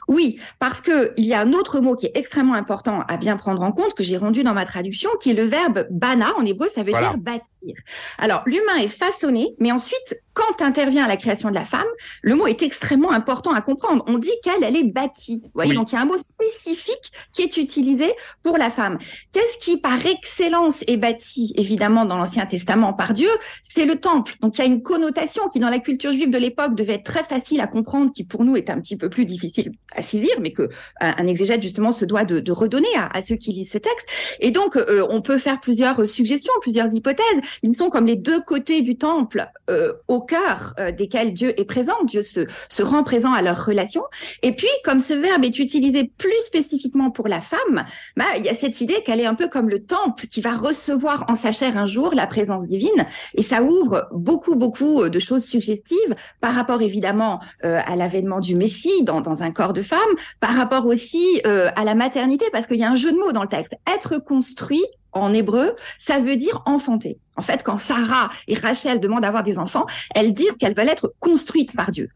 Oui, 0.07 0.39
parce 0.57 0.81
qu'il 0.81 1.13
y 1.17 1.35
a 1.35 1.41
un 1.41 1.53
autre 1.53 1.79
mot 1.79 1.95
qui 1.95 2.07
est 2.07 2.17
extrêmement 2.17 2.55
important 2.55 3.03
à 3.07 3.17
bien 3.17 3.37
prendre 3.37 3.61
en 3.61 3.71
compte, 3.71 3.93
que 3.93 4.03
j'ai 4.03 4.17
rendu 4.17 4.43
dans 4.43 4.55
ma 4.55 4.65
traduction, 4.65 5.11
qui 5.21 5.29
est 5.29 5.35
le 5.35 5.43
verbe 5.43 5.85
bana. 5.91 6.33
En 6.37 6.45
hébreu, 6.45 6.67
ça 6.73 6.81
veut 6.81 6.91
dire 6.91 7.17
bâtir. 7.19 7.75
Alors, 8.17 8.41
l'humain 8.47 8.77
est 8.81 8.87
façonné, 8.87 9.55
mais 9.59 9.71
ensuite, 9.71 10.23
quand 10.35 10.61
intervient 10.61 11.07
la 11.07 11.15
création 11.15 11.49
de 11.49 11.55
la 11.55 11.63
femme, 11.63 11.87
le 12.21 12.35
mot 12.35 12.45
est 12.45 12.61
extrêmement 12.61 13.11
important 13.11 13.53
à 13.53 13.61
comprendre. 13.61 14.03
On 14.07 14.17
dit 14.17 14.33
qu'elle, 14.43 14.63
elle 14.63 14.75
est 14.75 14.83
bâtie. 14.83 15.41
Vous 15.45 15.51
voyez, 15.55 15.73
donc 15.73 15.91
il 15.91 15.95
y 15.95 15.97
a 15.97 16.01
un 16.01 16.05
mot 16.05 16.17
spécifique 16.17 17.11
qui 17.33 17.41
est 17.41 17.57
utilisé 17.57 18.13
pour 18.43 18.57
la 18.57 18.69
femme. 18.69 18.99
Qu'est-ce 19.31 19.57
qui, 19.57 19.77
par 19.77 20.05
excellence, 20.05 20.83
est 20.87 20.97
bâti, 20.97 21.53
évidemment, 21.55 22.05
dans 22.05 22.17
l'Ancien 22.17 22.45
Testament 22.45 22.91
par 22.91 23.13
Dieu? 23.13 23.29
C'est 23.63 23.85
le 23.85 23.95
temple. 23.95 24.35
Donc 24.41 24.57
il 24.57 24.61
y 24.61 24.63
a 24.63 24.67
une 24.67 24.83
connotation 24.83 25.47
qui, 25.47 25.59
dans 25.59 25.69
la 25.69 25.79
culture 25.79 26.11
juive 26.11 26.29
de 26.29 26.37
l'époque, 26.37 26.75
devait 26.75 26.95
être 26.95 27.05
très 27.05 27.23
facile 27.23 27.61
à 27.61 27.67
comprendre, 27.67 28.11
qui 28.11 28.25
pour 28.25 28.43
nous 28.43 28.57
est 28.57 28.69
un 28.69 28.79
petit 28.81 28.97
peu 28.97 29.09
plus 29.09 29.25
difficile 29.25 29.71
à 29.95 30.03
saisir, 30.03 30.35
mais 30.41 30.51
que 30.51 30.69
un, 30.99 31.27
exégète 31.27 31.61
justement 31.61 31.93
se 31.93 32.03
doit 32.03 32.25
de, 32.25 32.51
redonner 32.51 32.87
à, 32.95 33.21
ceux 33.23 33.35
qui 33.35 33.51
lisent 33.51 33.71
ce 33.71 33.77
texte. 33.77 34.05
Et 34.41 34.51
donc, 34.51 34.75
euh, 34.75 35.05
on 35.09 35.21
peut 35.21 35.37
faire 35.37 35.61
plusieurs 35.61 36.05
suggestions, 36.05 36.53
plusieurs 36.61 36.93
hypothèses. 36.93 37.41
Ils 37.63 37.73
sont 37.73 37.89
comme 37.89 38.05
les 38.05 38.17
deux 38.17 38.41
côtés 38.41 38.81
du 38.81 38.97
temple 38.97 39.47
euh, 39.69 39.93
au 40.07 40.24
cœur 40.25 40.73
euh, 40.79 40.91
desquels 40.91 41.33
Dieu 41.33 41.59
est 41.59 41.65
présent. 41.65 41.95
Dieu 42.03 42.21
se, 42.21 42.41
se 42.69 42.83
rend 42.83 43.03
présent 43.03 43.31
à 43.31 43.41
leur 43.41 43.65
relation. 43.65 44.03
Et 44.43 44.51
puis, 44.51 44.67
comme 44.83 44.99
ce 44.99 45.13
verbe 45.13 45.45
est 45.45 45.57
utilisé 45.59 46.11
plus 46.17 46.37
spécifiquement 46.45 47.11
pour 47.11 47.27
la 47.27 47.39
femme, 47.39 47.85
bah, 48.17 48.25
il 48.37 48.43
y 48.43 48.49
a 48.49 48.55
cette 48.55 48.81
idée 48.81 49.01
qu'elle 49.05 49.21
est 49.21 49.25
un 49.25 49.35
peu 49.35 49.47
comme 49.47 49.69
le 49.69 49.79
temple 49.79 50.27
qui 50.27 50.41
va 50.41 50.55
recevoir 50.55 51.25
en 51.29 51.35
sa 51.35 51.51
chair 51.51 51.77
un 51.77 51.85
jour 51.85 52.13
la 52.13 52.27
présence 52.27 52.67
divine. 52.67 53.05
Et 53.35 53.43
ça 53.43 53.63
ouvre 53.63 54.07
beaucoup, 54.11 54.55
beaucoup 54.55 55.07
de 55.07 55.19
choses 55.19 55.45
suggestives 55.45 56.15
par 56.41 56.53
rapport 56.53 56.81
évidemment 56.81 57.39
à 57.61 57.95
l'avènement 57.95 58.39
du 58.39 58.55
Messie 58.55 59.03
dans, 59.03 59.21
dans 59.21 59.43
un 59.43 59.51
corps 59.51 59.73
de 59.73 59.81
femme, 59.81 59.99
par 60.39 60.55
rapport 60.55 60.85
aussi 60.85 61.41
euh, 61.45 61.69
à 61.75 61.83
la 61.83 61.95
maternité, 61.95 62.45
parce 62.51 62.67
qu'il 62.67 62.77
y 62.77 62.83
a 62.83 62.89
un 62.89 62.95
jeu 62.95 63.11
de 63.11 63.17
mots 63.17 63.31
dans 63.31 63.43
le 63.43 63.47
texte. 63.47 63.75
Être 63.93 64.17
construit 64.17 64.83
en 65.15 65.33
hébreu, 65.33 65.75
ça 65.97 66.19
veut 66.19 66.35
dire 66.35 66.61
enfanter. 66.65 67.19
En 67.37 67.41
fait, 67.41 67.63
quand 67.63 67.77
Sarah 67.77 68.29
et 68.47 68.55
Rachel 68.55 68.99
demandent 68.99 69.21
d'avoir 69.21 69.43
des 69.43 69.59
enfants, 69.59 69.85
elles 70.13 70.33
disent 70.33 70.53
qu'elles 70.59 70.75
veulent 70.75 70.89
être 70.89 71.13
construites 71.19 71.75
par 71.75 71.91
Dieu. 71.91 72.09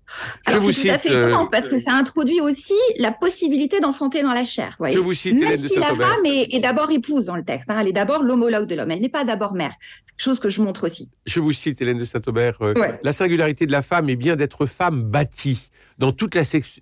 Alors 0.45 0.61
c'est 0.61 0.73
tout 0.73 0.93
à 0.93 0.97
fait 0.97 1.11
euh, 1.11 1.35
parce 1.51 1.67
que 1.67 1.79
ça 1.79 1.91
introduit 1.91 2.39
aussi 2.39 2.75
la 2.97 3.11
possibilité 3.11 3.79
d'enfanter 3.79 4.21
dans 4.21 4.33
la 4.33 4.45
chair. 4.45 4.75
Voyez. 4.79 4.95
Je 4.95 4.99
vous 4.99 5.13
cite 5.13 5.37
Même 5.37 5.57
si 5.57 5.77
la 5.77 5.93
femme 5.93 6.25
est, 6.25 6.59
d'abord 6.59 6.91
épouse 6.91 7.25
dans 7.25 7.35
le 7.35 7.43
texte, 7.43 7.69
hein, 7.69 7.77
elle 7.79 7.87
est 7.87 7.93
d'abord 7.93 8.23
l'homologue 8.23 8.67
de 8.67 8.75
l'homme, 8.75 8.91
elle 8.91 9.01
n'est 9.01 9.09
pas 9.09 9.25
d'abord 9.25 9.53
mère. 9.53 9.73
C'est 10.03 10.15
quelque 10.15 10.23
chose 10.23 10.39
que 10.39 10.49
je 10.49 10.61
montre 10.61 10.85
aussi. 10.85 11.09
Je 11.25 11.39
vous 11.39 11.51
cite 11.51 11.81
Hélène 11.81 11.99
de 11.99 12.05
Saint-Aubert. 12.05 12.57
Euh, 12.61 12.73
la 13.03 13.13
singularité 13.13 13.65
de 13.65 13.71
la 13.71 13.81
femme 13.81 14.09
est 14.09 14.15
bien 14.15 14.35
d'être 14.35 14.65
femme 14.65 15.03
bâtie 15.03 15.69
dans 15.99 16.13
toute 16.13 16.35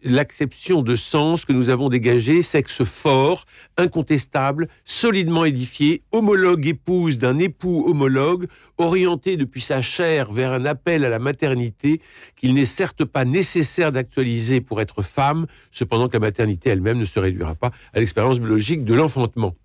l'acception 0.03 0.83
de 0.83 0.95
sens 0.95 1.43
que 1.43 1.51
nous 1.51 1.69
avons 1.69 1.89
dégagé, 1.89 2.43
sexe 2.43 2.83
fort, 2.83 3.45
incontestable, 3.75 4.69
solidement 4.85 5.43
édifié, 5.43 6.03
homologue 6.11 6.65
épouse 6.65 7.17
d'un 7.17 7.37
époux 7.39 7.85
homologue, 7.87 8.47
orienté 8.77 9.37
depuis 9.37 9.61
sa 9.61 9.81
chair 9.81 10.31
vers 10.31 10.51
un 10.51 10.65
appel 10.65 11.05
à 11.05 11.09
la 11.09 11.19
maternité 11.19 12.01
qu'il 12.35 12.53
n'est 12.53 12.65
certes 12.65 13.05
pas 13.05 13.25
nécessaire 13.25 13.91
d'actualiser 13.91 14.61
pour 14.61 14.81
être 14.81 15.01
femme, 15.01 15.47
cependant 15.71 16.07
que 16.07 16.13
la 16.13 16.19
maternité 16.19 16.69
elle-même 16.69 16.99
ne 16.99 17.05
se 17.05 17.19
réduira 17.19 17.55
pas 17.55 17.71
à 17.93 17.99
l'expérience 17.99 18.39
biologique 18.39 18.83
de 18.83 18.93
l'enfantement. 18.93 19.55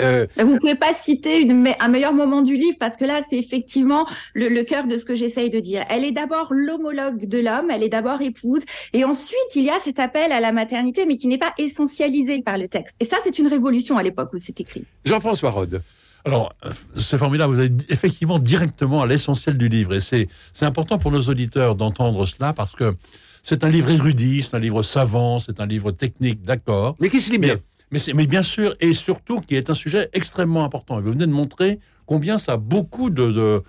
Euh, 0.00 0.26
vous 0.36 0.54
ne 0.54 0.58
pouvez 0.58 0.74
pas 0.74 0.94
citer 0.94 1.42
une, 1.42 1.68
un 1.80 1.88
meilleur 1.88 2.12
moment 2.12 2.42
du 2.42 2.56
livre 2.56 2.76
parce 2.78 2.96
que 2.96 3.04
là, 3.04 3.22
c'est 3.30 3.38
effectivement 3.38 4.06
le, 4.34 4.62
cœur 4.62 4.86
de 4.86 4.96
ce 4.96 5.04
que 5.04 5.16
j'essaye 5.16 5.50
de 5.50 5.60
dire. 5.60 5.84
Elle 5.88 6.04
est 6.04 6.12
d'abord 6.12 6.48
l'homologue 6.50 7.26
de 7.26 7.38
l'homme, 7.38 7.70
elle 7.70 7.82
est 7.82 7.88
d'abord 7.88 8.20
épouse, 8.20 8.62
et 8.92 9.04
ensuite 9.04 9.54
il 9.54 9.62
y 9.62 9.70
a 9.70 9.78
cet 9.82 9.98
appel 9.98 10.32
à 10.32 10.40
la 10.40 10.52
maternité, 10.52 11.06
mais 11.06 11.16
qui 11.16 11.28
n'est 11.28 11.38
pas 11.38 11.54
essentialisé 11.58 12.42
par 12.42 12.58
le 12.58 12.68
texte. 12.68 12.94
Et 13.00 13.06
ça, 13.06 13.16
c'est 13.24 13.38
une 13.38 13.46
révolution 13.46 13.96
à 13.96 14.02
l'époque 14.02 14.30
où 14.32 14.38
c'est 14.42 14.60
écrit. 14.60 14.84
Jean-François 15.04 15.50
Rode. 15.50 15.82
Alors, 16.24 16.52
c'est 16.96 17.18
formidable, 17.18 17.54
vous 17.54 17.60
allez 17.60 17.70
effectivement 17.88 18.40
directement 18.40 19.02
à 19.02 19.06
l'essentiel 19.06 19.56
du 19.56 19.68
livre, 19.68 19.94
et 19.94 20.00
c'est 20.00 20.28
important 20.62 20.98
pour 20.98 21.12
nos 21.12 21.22
auditeurs 21.22 21.76
d'entendre 21.76 22.26
cela 22.26 22.52
parce 22.52 22.74
que 22.74 22.96
c'est 23.44 23.62
un 23.62 23.68
livre 23.68 23.90
érudit, 23.92 24.42
c'est 24.42 24.56
un 24.56 24.58
livre 24.58 24.82
savant, 24.82 25.38
c'est 25.38 25.60
un 25.60 25.66
livre 25.66 25.92
technique, 25.92 26.42
d'accord. 26.42 26.96
Mais 26.98 27.08
qui 27.08 27.20
se 27.20 27.30
lit 27.30 27.38
bien? 27.38 27.60
Mais, 27.90 28.00
mais, 28.14 28.26
bien 28.26 28.42
sûr, 28.42 28.74
et 28.80 28.94
surtout 28.94 29.40
qui 29.40 29.54
est 29.54 29.70
un 29.70 29.74
sujet 29.74 30.08
extrêmement 30.12 30.64
important. 30.64 31.00
Vous 31.00 31.12
venez 31.12 31.26
de 31.26 31.32
montrer 31.32 31.78
combien 32.06 32.38
ça 32.38 32.52
a 32.52 32.56
beaucoup 32.56 33.10
de, 33.10 33.22
euh, 33.22 33.60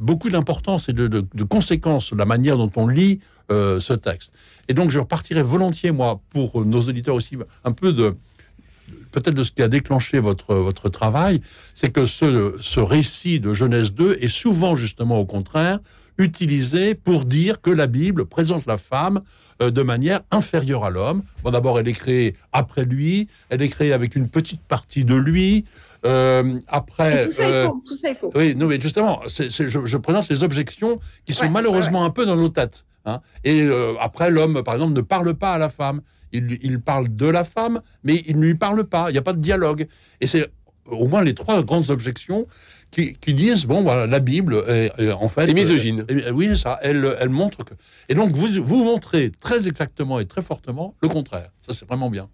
beaucoup 0.00 0.30
d'importance 0.30 0.88
et 0.88 0.92
de, 0.92 1.06
de, 1.08 1.44
conséquences 1.44 2.12
la 2.12 2.24
manière 2.24 2.56
dont 2.56 2.70
on 2.76 2.86
lit 2.86 3.20
euh, 3.50 3.80
ce 3.80 3.92
texte. 3.92 4.32
Et 4.68 4.74
donc 4.74 4.90
je 4.90 4.98
repartirai 4.98 5.42
volontiers 5.42 5.90
moi 5.90 6.20
pour 6.30 6.64
nos 6.64 6.82
auditeurs 6.82 7.14
aussi 7.14 7.36
un 7.64 7.72
peu 7.72 7.92
de 7.92 8.14
peut-être 9.10 9.34
de 9.34 9.44
ce 9.44 9.50
qui 9.50 9.62
a 9.62 9.68
déclenché 9.68 10.20
votre 10.20 10.54
votre 10.54 10.88
travail, 10.88 11.40
c'est 11.74 11.90
que 11.90 12.06
ce, 12.06 12.54
ce 12.60 12.80
récit 12.80 13.40
de 13.40 13.52
Genèse 13.52 13.92
2 13.92 14.18
est 14.20 14.28
souvent 14.28 14.74
justement 14.74 15.18
au 15.18 15.26
contraire 15.26 15.80
utilisé 16.22 16.94
pour 16.94 17.24
dire 17.24 17.60
que 17.60 17.70
la 17.70 17.86
Bible 17.86 18.26
présente 18.26 18.66
la 18.66 18.78
femme 18.78 19.20
euh, 19.60 19.70
de 19.70 19.82
manière 19.82 20.20
inférieure 20.30 20.84
à 20.84 20.90
l'homme. 20.90 21.22
Bon, 21.42 21.50
d'abord, 21.50 21.78
elle 21.78 21.88
est 21.88 21.92
créée 21.92 22.36
après 22.52 22.84
lui, 22.84 23.28
elle 23.50 23.62
est 23.62 23.68
créée 23.68 23.92
avec 23.92 24.16
une 24.16 24.28
petite 24.28 24.62
partie 24.62 25.04
de 25.04 25.14
lui. 25.14 25.64
Euh, 26.04 26.58
après, 26.68 27.26
tout 27.26 27.32
ça, 27.32 27.44
est 27.44 27.52
euh, 27.52 27.66
faux, 27.68 27.82
tout 27.86 27.96
ça 27.96 28.10
est 28.10 28.14
faux. 28.14 28.30
Oui, 28.34 28.54
non, 28.56 28.66
mais 28.66 28.80
justement, 28.80 29.20
je, 29.26 29.96
présente 29.98 30.28
les 30.28 30.42
objections 30.42 30.98
qui 31.26 31.34
sont 31.34 31.50
malheureusement 31.50 32.04
un 32.04 32.10
peu 32.10 32.26
dans 32.26 32.36
nos 32.36 32.48
têtes. 32.48 32.84
Hein. 33.04 33.20
Et 33.44 33.68
après, 34.00 34.30
l'homme, 34.30 34.62
par 34.62 34.74
exemple, 34.74 34.94
ne 34.94 35.00
parle 35.00 35.34
pas 35.34 35.52
à 35.52 35.58
la 35.58 35.68
femme. 35.68 36.00
Il, 36.32 36.58
il 36.62 36.80
parle 36.80 37.14
de 37.14 37.26
la 37.26 37.44
femme, 37.44 37.82
mais 38.04 38.22
il 38.26 38.38
ne 38.38 38.46
lui 38.46 38.54
parle 38.54 38.84
pas. 38.84 39.10
Il 39.10 39.12
n'y 39.12 39.18
a 39.18 39.22
pas 39.22 39.34
de 39.34 39.40
dialogue. 39.40 39.86
Et 40.20 40.26
c'est 40.26 40.50
au 40.86 41.06
moins 41.06 41.22
les 41.22 41.34
trois 41.34 41.62
grandes 41.62 41.90
objections 41.90 42.46
qui, 42.92 43.34
disent 43.34 43.64
bon 43.64 43.82
voilà 43.82 44.06
la 44.06 44.20
Bible 44.20 44.62
est, 44.68 45.12
en 45.12 45.28
fait 45.28 45.48
est 45.48 45.54
misogyne. 45.54 46.04
Euh, 46.10 46.30
oui 46.30 46.48
c'est 46.48 46.56
ça. 46.56 46.78
Elle, 46.82 47.16
elle 47.18 47.30
montre 47.30 47.64
que 47.64 47.74
et 48.08 48.14
donc 48.14 48.32
vous 48.32 48.62
vous 48.62 48.84
montrez 48.84 49.32
très 49.40 49.66
exactement 49.66 50.20
et 50.20 50.26
très 50.26 50.42
fortement 50.42 50.94
le 51.02 51.08
contraire. 51.08 51.50
Ça 51.66 51.72
c'est 51.74 51.86
vraiment 51.86 52.10
bien. 52.10 52.28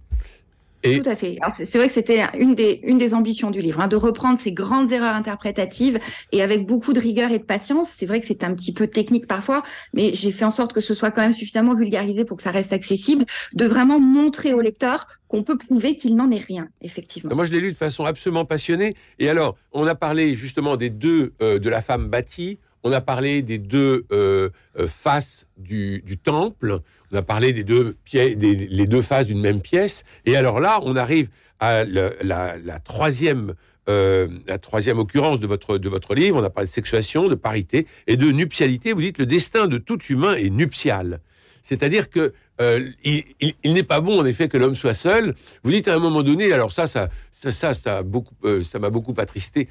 Tout 0.96 1.10
à 1.10 1.16
fait. 1.16 1.38
C'est 1.56 1.78
vrai 1.78 1.88
que 1.88 1.94
c'était 1.94 2.22
une 2.38 2.54
des, 2.54 2.80
une 2.82 2.98
des 2.98 3.14
ambitions 3.14 3.50
du 3.50 3.60
livre, 3.60 3.80
hein, 3.80 3.88
de 3.88 3.96
reprendre 3.96 4.40
ces 4.40 4.52
grandes 4.52 4.92
erreurs 4.92 5.14
interprétatives 5.14 5.98
et 6.32 6.42
avec 6.42 6.66
beaucoup 6.66 6.92
de 6.92 7.00
rigueur 7.00 7.30
et 7.30 7.38
de 7.38 7.44
patience. 7.44 7.88
C'est 7.96 8.06
vrai 8.06 8.20
que 8.20 8.26
c'est 8.26 8.44
un 8.44 8.54
petit 8.54 8.72
peu 8.72 8.86
technique 8.86 9.26
parfois, 9.26 9.62
mais 9.92 10.12
j'ai 10.14 10.32
fait 10.32 10.44
en 10.44 10.50
sorte 10.50 10.72
que 10.72 10.80
ce 10.80 10.94
soit 10.94 11.10
quand 11.10 11.22
même 11.22 11.32
suffisamment 11.32 11.74
vulgarisé 11.74 12.24
pour 12.24 12.36
que 12.36 12.42
ça 12.42 12.50
reste 12.50 12.72
accessible, 12.72 13.24
de 13.54 13.64
vraiment 13.66 14.00
montrer 14.00 14.54
au 14.54 14.60
lecteur 14.60 15.06
qu'on 15.28 15.42
peut 15.42 15.58
prouver 15.58 15.94
qu'il 15.96 16.16
n'en 16.16 16.30
est 16.30 16.42
rien, 16.42 16.68
effectivement. 16.80 17.34
Moi, 17.34 17.44
je 17.44 17.52
l'ai 17.52 17.60
lu 17.60 17.70
de 17.70 17.76
façon 17.76 18.04
absolument 18.04 18.46
passionnée. 18.46 18.94
Et 19.18 19.28
alors, 19.28 19.56
on 19.72 19.86
a 19.86 19.94
parlé 19.94 20.34
justement 20.36 20.76
des 20.76 20.90
deux 20.90 21.34
euh, 21.42 21.58
de 21.58 21.68
la 21.68 21.82
femme 21.82 22.08
bâtie. 22.08 22.58
On 22.84 22.92
a 22.92 23.00
parlé 23.00 23.42
des 23.42 23.58
deux 23.58 24.06
euh, 24.12 24.50
euh, 24.78 24.86
faces 24.86 25.46
du, 25.56 26.02
temple 26.22 26.80
on 27.10 27.16
a 27.16 27.22
parlé 27.22 27.52
des 27.52 27.64
deux, 27.64 27.96
les 28.12 28.86
deux 28.86 29.02
faces 29.02 29.26
d'une 29.26 29.40
même 29.40 29.60
pièce. 29.60 30.04
Et 30.26 30.36
alors 30.36 30.60
là, 30.60 30.80
on 30.82 30.94
arrive 30.94 31.28
à 31.58 31.84
la, 31.84 32.80
troisième, 32.84 33.54
euh, 33.88 34.28
la 34.46 34.58
troisième 34.58 34.98
occurrence 34.98 35.40
de 35.40 35.46
votre, 35.46 35.78
de 35.78 35.88
votre 35.88 36.14
livre. 36.14 36.40
On 36.40 36.44
a 36.44 36.50
parlé 36.50 36.66
de 36.66 36.72
sexuation, 36.72 37.28
de 37.28 37.34
parité 37.34 37.86
et 38.06 38.16
de 38.16 38.30
nuptialité. 38.30 38.92
Vous 38.92 39.00
dites 39.00 39.18
le 39.18 39.26
destin 39.26 39.66
de 39.66 39.78
tout 39.78 39.98
humain 40.04 40.34
est 40.34 40.50
nuptial. 40.50 41.20
C'est-à-dire 41.62 42.10
que 42.10 42.34
euh, 42.60 42.90
il, 43.04 43.72
n'est 43.72 43.82
pas 43.82 44.00
bon 44.00 44.20
en 44.20 44.26
effet 44.26 44.48
que 44.48 44.56
l'homme 44.56 44.74
soit 44.74 44.94
seul. 44.94 45.34
Vous 45.62 45.70
dites 45.70 45.88
à 45.88 45.94
un 45.94 45.98
moment 45.98 46.22
donné, 46.22 46.52
alors 46.52 46.72
ça, 46.72 46.86
ça, 46.86 47.08
ça, 47.30 47.52
ça, 47.52 48.02
euh, 48.44 48.62
m'a 48.80 48.90
beaucoup 48.90 49.14
attristé 49.16 49.68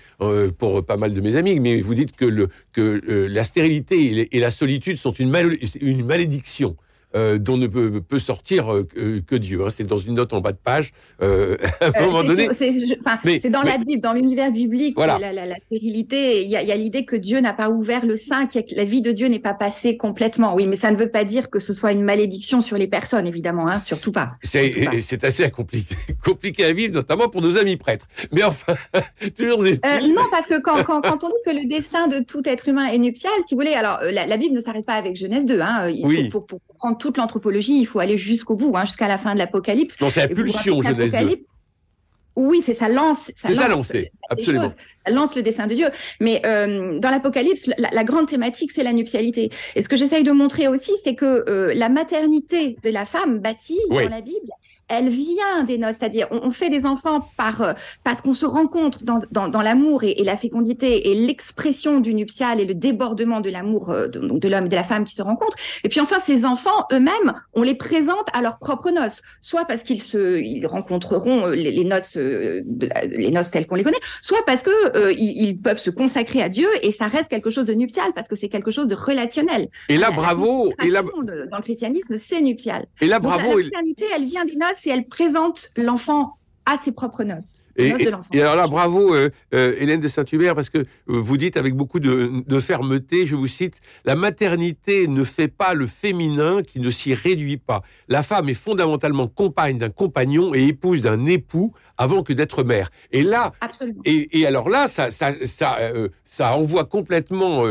pour 0.57 0.85
pas 0.85 0.97
mal 0.97 1.13
de 1.13 1.21
mes 1.21 1.35
amis, 1.35 1.59
mais 1.59 1.81
vous 1.81 1.93
dites 1.93 2.15
que, 2.15 2.49
la 2.77 3.43
stérilité 3.43 4.35
et, 4.35 4.39
la 4.39 4.51
solitude 4.51 4.97
sont 4.97 5.13
une 5.13 5.29
malédiction. 6.05 6.77
Euh, 7.17 7.39
dont 7.39 7.57
ne 7.57 7.65
peut, 7.65 7.99
peut 7.99 8.19
sortir 8.19 8.71
euh, 8.71 8.87
que 9.25 9.35
Dieu. 9.35 9.65
Hein. 9.65 9.69
C'est 9.71 9.85
dans 9.85 9.97
une 9.97 10.13
note 10.15 10.33
en 10.33 10.41
bas 10.41 10.51
de 10.51 10.57
page, 10.63 10.93
euh, 11.23 11.57
à 11.81 11.87
un 11.87 12.05
moment 12.05 12.23
donné. 12.23 12.47
C'est 12.53 13.49
dans 13.49 13.63
la 13.63 13.77
Bible, 13.77 14.01
dans 14.01 14.13
l'univers 14.13 14.51
biblique, 14.51 14.99
la, 14.99 15.17
la, 15.17 15.55
stérilité. 15.65 16.43
Il 16.43 16.49
y 16.49 16.55
a, 16.55 16.75
l'idée 16.75 17.05
que 17.05 17.15
Dieu 17.15 17.39
n'a 17.39 17.53
pas 17.53 17.69
ouvert 17.69 18.05
le 18.05 18.17
sein, 18.17 18.45
que 18.45 18.59
la 18.75 18.83
vie 18.83 19.01
de 19.01 19.11
Dieu 19.11 19.27
n'est 19.27 19.39
pas 19.39 19.55
passée 19.55 19.97
complètement. 19.97 20.53
Oui, 20.53 20.67
mais 20.67 20.75
ça 20.75 20.91
ne 20.91 20.97
veut 20.97 21.09
pas 21.09 21.23
dire 21.23 21.49
que 21.49 21.59
ce 21.59 21.73
soit 21.73 21.91
une 21.91 22.03
malédiction 22.03 22.61
sur 22.61 22.77
les 22.77 22.87
personnes, 22.87 23.25
évidemment, 23.25 23.67
hein, 23.67 23.79
surtout 23.79 24.11
pas. 24.11 24.29
C'est 24.43 25.23
assez 25.23 25.49
compliqué, 25.49 25.95
compliqué 26.23 26.65
à 26.65 26.73
vivre, 26.73 26.93
notamment 26.93 27.29
pour 27.29 27.41
nos 27.41 27.57
amis 27.57 27.77
prêtres. 27.77 28.07
Mais 28.31 28.43
enfin, 28.43 28.75
toujours 29.37 29.63
Non, 29.63 30.25
parce 30.29 30.45
que 30.45 30.61
quand, 30.61 30.83
quand, 30.83 31.01
quand, 31.01 31.23
on 31.23 31.29
dit 31.29 31.41
que 31.45 31.51
le 31.51 31.67
destin 31.67 32.07
de 32.07 32.19
tout 32.19 32.41
être 32.45 32.67
humain 32.67 32.87
est 32.87 32.99
nuptial, 32.99 33.33
si 33.47 33.55
vous 33.55 33.61
voulez, 33.61 33.73
alors 33.73 33.99
la, 34.03 34.37
Bible 34.37 34.55
ne 34.55 34.61
s'arrête 34.61 34.85
pas 34.85 34.93
avec 34.93 35.15
Genèse 35.15 35.45
2. 35.45 35.59
Hein, 35.59 35.91
oui. 36.03 36.29
pour, 36.29 36.45
pour, 36.45 36.59
pour 36.59 36.66
prendre 36.77 36.97
toute 36.97 37.17
l'anthropologie, 37.17 37.79
il 37.79 37.85
faut 37.85 37.99
aller 37.99 38.17
jusqu'au 38.17 38.55
bout, 38.55 38.73
hein, 38.75 38.85
jusqu'à 38.85 39.07
la 39.07 39.17
fin 39.17 39.33
de 39.33 39.39
l'Apocalypse. 39.39 39.99
Non, 39.99 40.09
c'est 40.09 40.21
la 40.21 40.27
pulsion, 40.27 40.81
Genèse 40.81 41.11
2. 41.11 41.39
Oui, 42.35 42.61
c'est 42.63 42.75
ça 42.75 42.87
lance. 42.87 43.31
C'est 43.35 43.53
ça 43.53 43.67
lancé, 43.67 44.11
absolument. 44.29 44.69
Ça 45.05 45.11
lance 45.11 45.35
le 45.35 45.41
dessin 45.41 45.67
de 45.67 45.73
Dieu. 45.73 45.87
Mais 46.19 46.41
euh, 46.45 46.99
dans 46.99 47.09
l'Apocalypse, 47.09 47.69
la, 47.77 48.03
grande 48.03 48.27
thématique, 48.27 48.71
c'est 48.73 48.83
la 48.83 48.93
nuptialité. 48.93 49.51
Et 49.75 49.81
ce 49.81 49.89
que 49.89 49.95
j'essaye 49.95 50.23
de 50.23 50.31
montrer 50.31 50.67
aussi, 50.67 50.91
c'est 51.03 51.15
que 51.15 51.49
euh, 51.49 51.73
la 51.73 51.89
maternité 51.89 52.77
de 52.83 52.89
la 52.89 53.05
femme 53.05 53.39
bâtie 53.39 53.79
dans 53.89 54.09
la 54.09 54.21
Bible, 54.21 54.51
elle 54.89 55.09
vient 55.09 55.63
des 55.65 55.77
noces, 55.77 55.95
c'est-à-dire 55.99 56.27
on, 56.31 56.51
fait 56.51 56.69
des 56.69 56.85
enfants 56.85 57.29
par 57.35 57.61
euh, 57.61 57.73
parce 58.03 58.21
qu'on 58.21 58.33
se 58.33 58.45
rencontre 58.45 59.03
dans, 59.03 59.19
dans, 59.31 59.49
dans 59.49 59.61
l'amour 59.61 60.03
et, 60.03 60.11
et, 60.11 60.23
la 60.23 60.37
fécondité 60.37 61.11
et 61.11 61.15
l'expression 61.15 61.99
du 61.99 62.13
nuptial 62.13 62.59
et 62.59 62.65
le 62.65 62.73
débordement 62.73 63.41
de 63.41 63.49
l'amour 63.49 63.89
euh, 63.89 64.07
de, 64.07 64.19
de 64.19 64.47
l'homme 64.47 64.67
et 64.67 64.69
de 64.69 64.75
la 64.75 64.83
femme 64.83 65.03
qui 65.03 65.13
se 65.13 65.21
rencontrent. 65.21 65.57
Et 65.83 65.89
puis 65.89 65.99
enfin, 65.99 66.17
ces 66.25 66.45
enfants 66.45 66.85
eux-mêmes, 66.93 67.33
on 67.53 67.63
les 67.63 67.75
présente 67.75 68.27
à 68.33 68.41
leurs 68.41 68.59
propres 68.59 68.91
noces, 68.91 69.21
soit 69.41 69.65
parce 69.65 69.83
qu'ils 69.83 70.01
se 70.01 70.39
ils 70.39 70.65
rencontreront 70.65 71.47
les, 71.47 71.71
les 71.71 71.83
noces 71.83 72.15
les 72.15 73.31
noces 73.31 73.51
telles 73.51 73.67
qu'on 73.67 73.75
les 73.75 73.83
connaît, 73.83 73.97
soit 74.21 74.43
parce 74.45 74.63
que 74.63 75.11
ils, 75.13 75.49
ils, 75.49 75.57
peuvent 75.57 75.79
se 75.79 75.89
consacrer 75.89 76.41
à 76.41 76.49
Dieu 76.49 76.67
et 76.81 76.91
ça 76.91 77.07
reste 77.07 77.27
quelque 77.27 77.49
chose 77.49 77.65
de 77.65 77.73
nuptial 77.73 78.11
parce 78.15 78.27
que 78.27 78.35
c'est 78.35 78.49
quelque 78.49 78.71
chose 78.71 78.87
de 78.87 78.95
relationnel. 78.95 79.67
Et 79.89 79.97
là, 79.97 80.11
bravo. 80.11 80.71
et 80.83 80.89
là, 80.89 81.03
dans 81.03 81.57
le 81.57 81.63
christianisme, 81.63 82.15
c'est 82.21 82.41
nuptial. 82.41 82.85
Et 83.01 83.07
là, 83.07 83.19
bravo. 83.19 83.57
la 83.57 83.63
maternité, 83.65 84.05
elle 84.15 84.25
vient 84.25 84.45
des 84.45 84.55
noces 84.55 84.77
si 84.81 84.89
elle 84.89 85.07
présente 85.07 85.69
l'enfant 85.77 86.37
à 86.65 86.77
ses 86.83 86.91
propres 86.91 87.23
noces. 87.23 87.63
Et, 87.77 88.41
alors 88.41 88.55
là, 88.55 88.67
bravo 88.67 89.13
euh, 89.13 89.29
euh, 89.53 89.75
Hélène 89.77 90.01
de 90.01 90.07
Saint-Hubert, 90.07 90.55
parce 90.55 90.69
que 90.69 90.79
euh, 90.79 90.83
vous 91.07 91.37
dites 91.37 91.57
avec 91.57 91.75
beaucoup 91.75 91.99
de, 91.99 92.59
fermeté, 92.59 93.25
je 93.25 93.35
vous 93.35 93.47
cite, 93.47 93.79
la 94.03 94.15
maternité 94.15 95.07
ne 95.07 95.23
fait 95.23 95.47
pas 95.47 95.73
le 95.73 95.85
féminin 95.85 96.61
qui 96.63 96.79
ne 96.79 96.89
s'y 96.89 97.13
réduit 97.13 97.57
pas. 97.57 97.83
La 98.07 98.23
femme 98.23 98.49
est 98.49 98.55
fondamentalement 98.55 99.27
compagne 99.27 99.77
d'un 99.77 99.89
compagnon 99.89 100.55
et 100.55 100.63
épouse 100.63 101.01
d'un 101.01 101.25
époux 101.25 101.73
avant 101.99 102.23
que 102.23 102.33
d'être 102.33 102.63
mère. 102.63 102.89
Et 103.11 103.23
là, 103.23 103.53
Et, 104.05 104.45
alors 104.45 104.69
là, 104.69 104.87
ça, 104.87 105.11
ça, 105.11 105.33
ça, 105.45 105.77
ça 106.25 106.55
envoie 106.55 106.85
complètement 106.85 107.63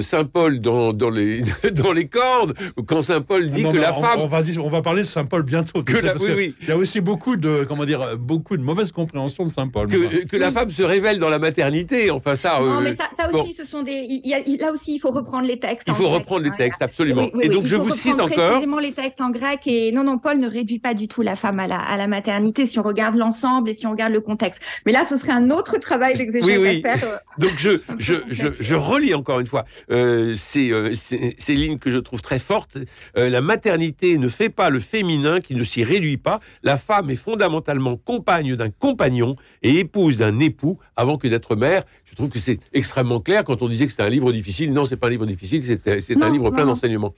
Saint 0.00 0.24
Paul 0.24 0.60
dans, 0.60 0.92
dans, 0.92 1.10
les, 1.10 1.42
dans 1.72 1.92
les 1.92 2.06
cordes 2.06 2.54
quand 2.86 3.02
Saint 3.02 3.20
Paul 3.20 3.48
dit 3.50 3.62
que 3.62 3.76
la 3.76 3.92
femme. 3.92 4.20
On 4.20 4.26
va, 4.26 4.42
on 4.58 4.68
va 4.68 4.82
parler 4.82 5.02
de 5.02 5.06
Saint 5.06 5.24
Paul 5.24 5.42
bientôt. 5.42 5.82
Que 5.82 6.34
oui, 6.34 6.54
Il 6.62 6.68
y 6.68 6.72
a 6.72 6.76
aussi 6.76 7.00
beaucoup 7.00 7.36
de, 7.36 7.64
comment 7.68 7.84
dire, 7.84 8.16
beaucoup 8.18 8.56
de 8.56 8.62
mauvaise 8.62 8.92
compréhension 8.92 9.47
de 9.48 9.86
que, 9.86 10.26
que 10.26 10.36
la 10.36 10.52
femme 10.52 10.70
se 10.70 10.82
révèle 10.82 11.18
dans 11.18 11.28
la 11.28 11.38
maternité. 11.38 12.10
Enfin, 12.10 12.36
ça. 12.36 12.58
Non, 12.60 12.78
euh, 12.78 12.80
mais 12.82 12.94
ça, 12.96 13.04
ça 13.16 13.28
bon. 13.28 13.40
aussi, 13.42 13.52
ce 13.54 13.64
sont 13.64 13.82
des. 13.82 14.06
y 14.08 14.34
a- 14.34 14.38
là 14.66 14.72
aussi, 14.72 14.94
il 14.94 14.98
faut 14.98 15.10
reprendre 15.10 15.46
les 15.46 15.58
textes. 15.58 15.84
il 15.86 15.92
en 15.92 15.94
faut 15.94 16.04
grec, 16.08 16.14
reprendre 16.20 16.42
les 16.44 16.50
hein. 16.50 16.54
textes, 16.56 16.82
absolument. 16.82 17.22
Oui, 17.24 17.30
oui, 17.34 17.40
et 17.44 17.48
donc, 17.48 17.62
il 17.64 17.68
je 17.68 17.76
faut 17.76 17.82
vous 17.84 17.90
cite 17.90 18.12
reprendre 18.12 18.32
encore. 18.32 18.50
précisément 18.52 18.78
les 18.78 18.92
textes 18.92 19.20
en 19.20 19.30
grec 19.30 19.60
et 19.66 19.92
non, 19.92 20.04
non, 20.04 20.18
Paul 20.18 20.38
ne 20.38 20.48
réduit 20.48 20.78
pas 20.78 20.94
du 20.94 21.08
tout 21.08 21.22
la 21.22 21.36
femme 21.36 21.58
à 21.60 21.66
la, 21.66 21.78
à 21.78 21.96
la 21.96 22.06
maternité 22.06 22.66
si 22.66 22.78
on 22.78 22.82
regarde 22.82 23.16
l'ensemble 23.16 23.70
et 23.70 23.74
si 23.74 23.86
on 23.86 23.90
regarde 23.92 24.12
le 24.12 24.20
contexte. 24.20 24.60
Mais 24.86 24.92
là, 24.92 25.04
ce 25.08 25.16
serait 25.16 25.32
un 25.32 25.50
autre 25.50 25.78
travail 25.78 26.14
d'exégèse 26.14 26.46
Oui, 26.48 26.56
oui. 26.58 26.82
à 26.84 26.96
faire. 26.98 27.08
euh, 27.08 27.16
Donc 27.38 27.52
je, 27.58 27.80
je, 27.98 28.14
je, 28.30 28.48
je 28.58 28.74
relis 28.74 29.14
encore 29.14 29.40
une 29.40 29.46
fois 29.46 29.64
euh, 29.90 30.34
ces, 30.36 30.70
euh, 30.70 30.94
ces, 30.94 31.34
ces 31.38 31.54
lignes 31.54 31.78
que 31.78 31.90
je 31.90 31.98
trouve 31.98 32.22
très 32.22 32.38
fortes. 32.38 32.78
Euh, 33.16 33.28
la 33.28 33.40
maternité 33.40 34.18
ne 34.18 34.28
fait 34.28 34.48
pas 34.50 34.70
le 34.70 34.80
féminin 34.80 35.40
qui 35.40 35.54
ne 35.54 35.64
s'y 35.64 35.84
réduit 35.84 36.16
pas. 36.18 36.40
La 36.62 36.76
femme 36.76 37.10
est 37.10 37.14
fondamentalement 37.16 37.96
compagne 37.96 38.56
d'un 38.56 38.70
compagnon 38.70 39.36
et 39.62 39.78
épouse 39.78 40.16
d'un 40.16 40.38
époux 40.40 40.78
avant 40.96 41.16
que 41.18 41.28
d'être 41.28 41.56
mère. 41.56 41.84
Je 42.04 42.14
trouve 42.14 42.28
que 42.30 42.38
c'est 42.38 42.58
extrêmement 42.72 43.20
clair 43.20 43.44
quand 43.44 43.62
on 43.62 43.68
disait 43.68 43.86
que 43.86 43.92
c'était 43.92 44.02
un 44.04 44.08
livre 44.08 44.32
difficile. 44.32 44.72
Non, 44.72 44.84
c'est 44.84 44.96
pas 44.96 45.06
un 45.08 45.10
livre 45.10 45.26
difficile, 45.26 45.62
c'est 45.64 46.16
un 46.16 46.18
Non, 46.26 46.32
livre 46.32 46.50
plein 46.50 46.64
d'enseignements. 46.66 47.14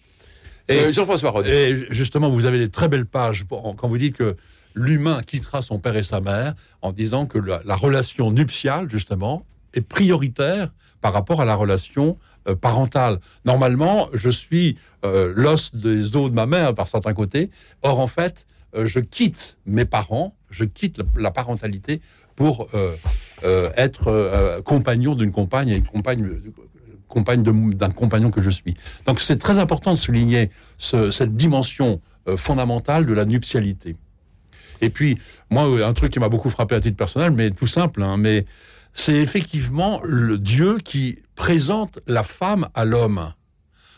Et 0.69 0.93
Jean-François 0.93 1.31
Rode. 1.31 1.47
Et 1.47 1.87
justement, 1.91 2.29
vous 2.29 2.45
avez 2.45 2.59
des 2.59 2.69
très 2.69 2.89
belles 2.89 3.07
pages 3.07 3.45
pour- 3.45 3.75
quand 3.77 3.89
vous 3.89 3.99
dites 3.99 4.17
que 4.17 4.37
l'humain 4.75 5.23
quittera 5.27 5.63
son 5.63 5.81
père 5.81 5.97
et 5.97 6.03
sa 6.05 6.21
mère 6.21 6.55
en 6.81 6.93
disant 6.93 7.27
que 7.27 7.39
la, 7.39 7.61
la 7.65 7.75
relation 7.75 8.31
nuptiale, 8.31 8.89
justement, 8.89 9.45
est 9.75 9.81
prioritaire 9.81 10.71
par 11.01 11.13
rapport 11.13 11.41
à 11.41 11.45
la 11.45 11.55
relation 11.57 12.19
euh, 12.49 12.55
parentale. 12.55 13.19
Normalement, 13.45 14.09
je 14.13 14.31
suis 14.31 14.77
euh, 15.05 15.33
l'os 15.35 15.75
des 15.75 16.15
os 16.17 16.31
de 16.31 16.35
ma 16.37 16.47
mère 16.47 16.75
par 16.75 16.87
certains 16.89 17.15
côtés. 17.15 17.51
Or, 17.83 17.99
en 17.99 18.07
fait, 18.07 18.47
euh, 18.47 18.60
je 18.75 19.01
quitte 19.01 19.57
mes 19.67 19.85
parents, 19.85 20.35
je 20.51 20.65
quitte 20.65 20.99
la, 20.99 21.05
la 21.17 21.31
parentalité 21.31 22.01
pour 22.37 22.69
euh, 22.75 22.95
euh, 23.45 23.71
être 23.77 24.09
euh, 24.09 24.63
compagnon 24.63 25.15
d'une 25.15 25.33
compagne 25.33 25.69
et 25.69 25.81
compagne, 25.83 26.29
compagne 27.09 27.43
d'un 27.43 27.91
compagnon 27.91 28.31
que 28.31 28.41
je 28.41 28.51
suis. 28.51 28.75
Donc 29.07 29.21
c'est 29.21 29.37
très 29.39 29.59
important 29.59 29.93
de 29.93 29.99
souligner 29.99 30.51
ce- 30.79 31.11
cette 31.11 31.37
dimension 31.37 32.01
euh, 32.29 32.37
fondamentale 32.37 33.07
de 33.07 33.13
la 33.13 33.25
nuptialité. 33.25 33.97
Et 34.81 34.89
puis, 34.91 35.19
moi, 35.51 35.69
euh, 35.69 35.87
un 35.87 35.93
truc 35.93 36.13
qui 36.13 36.21
m'a 36.21 36.29
beaucoup 36.29 36.51
frappé 36.51 36.75
à 36.75 36.81
titre 36.81 36.97
personnel, 36.97 37.33
mais 37.33 37.51
tout 37.51 37.67
simple, 37.67 38.03
hein, 38.03 38.17
mais 38.17 38.47
c'est 38.95 39.17
effectivement 39.17 40.01
le 40.05 40.39
Dieu 40.39 40.79
qui 40.79 41.19
présente 41.35 41.99
la 42.07 42.23
femme 42.25 42.69
à 42.75 42.85
l'homme. 42.85 43.33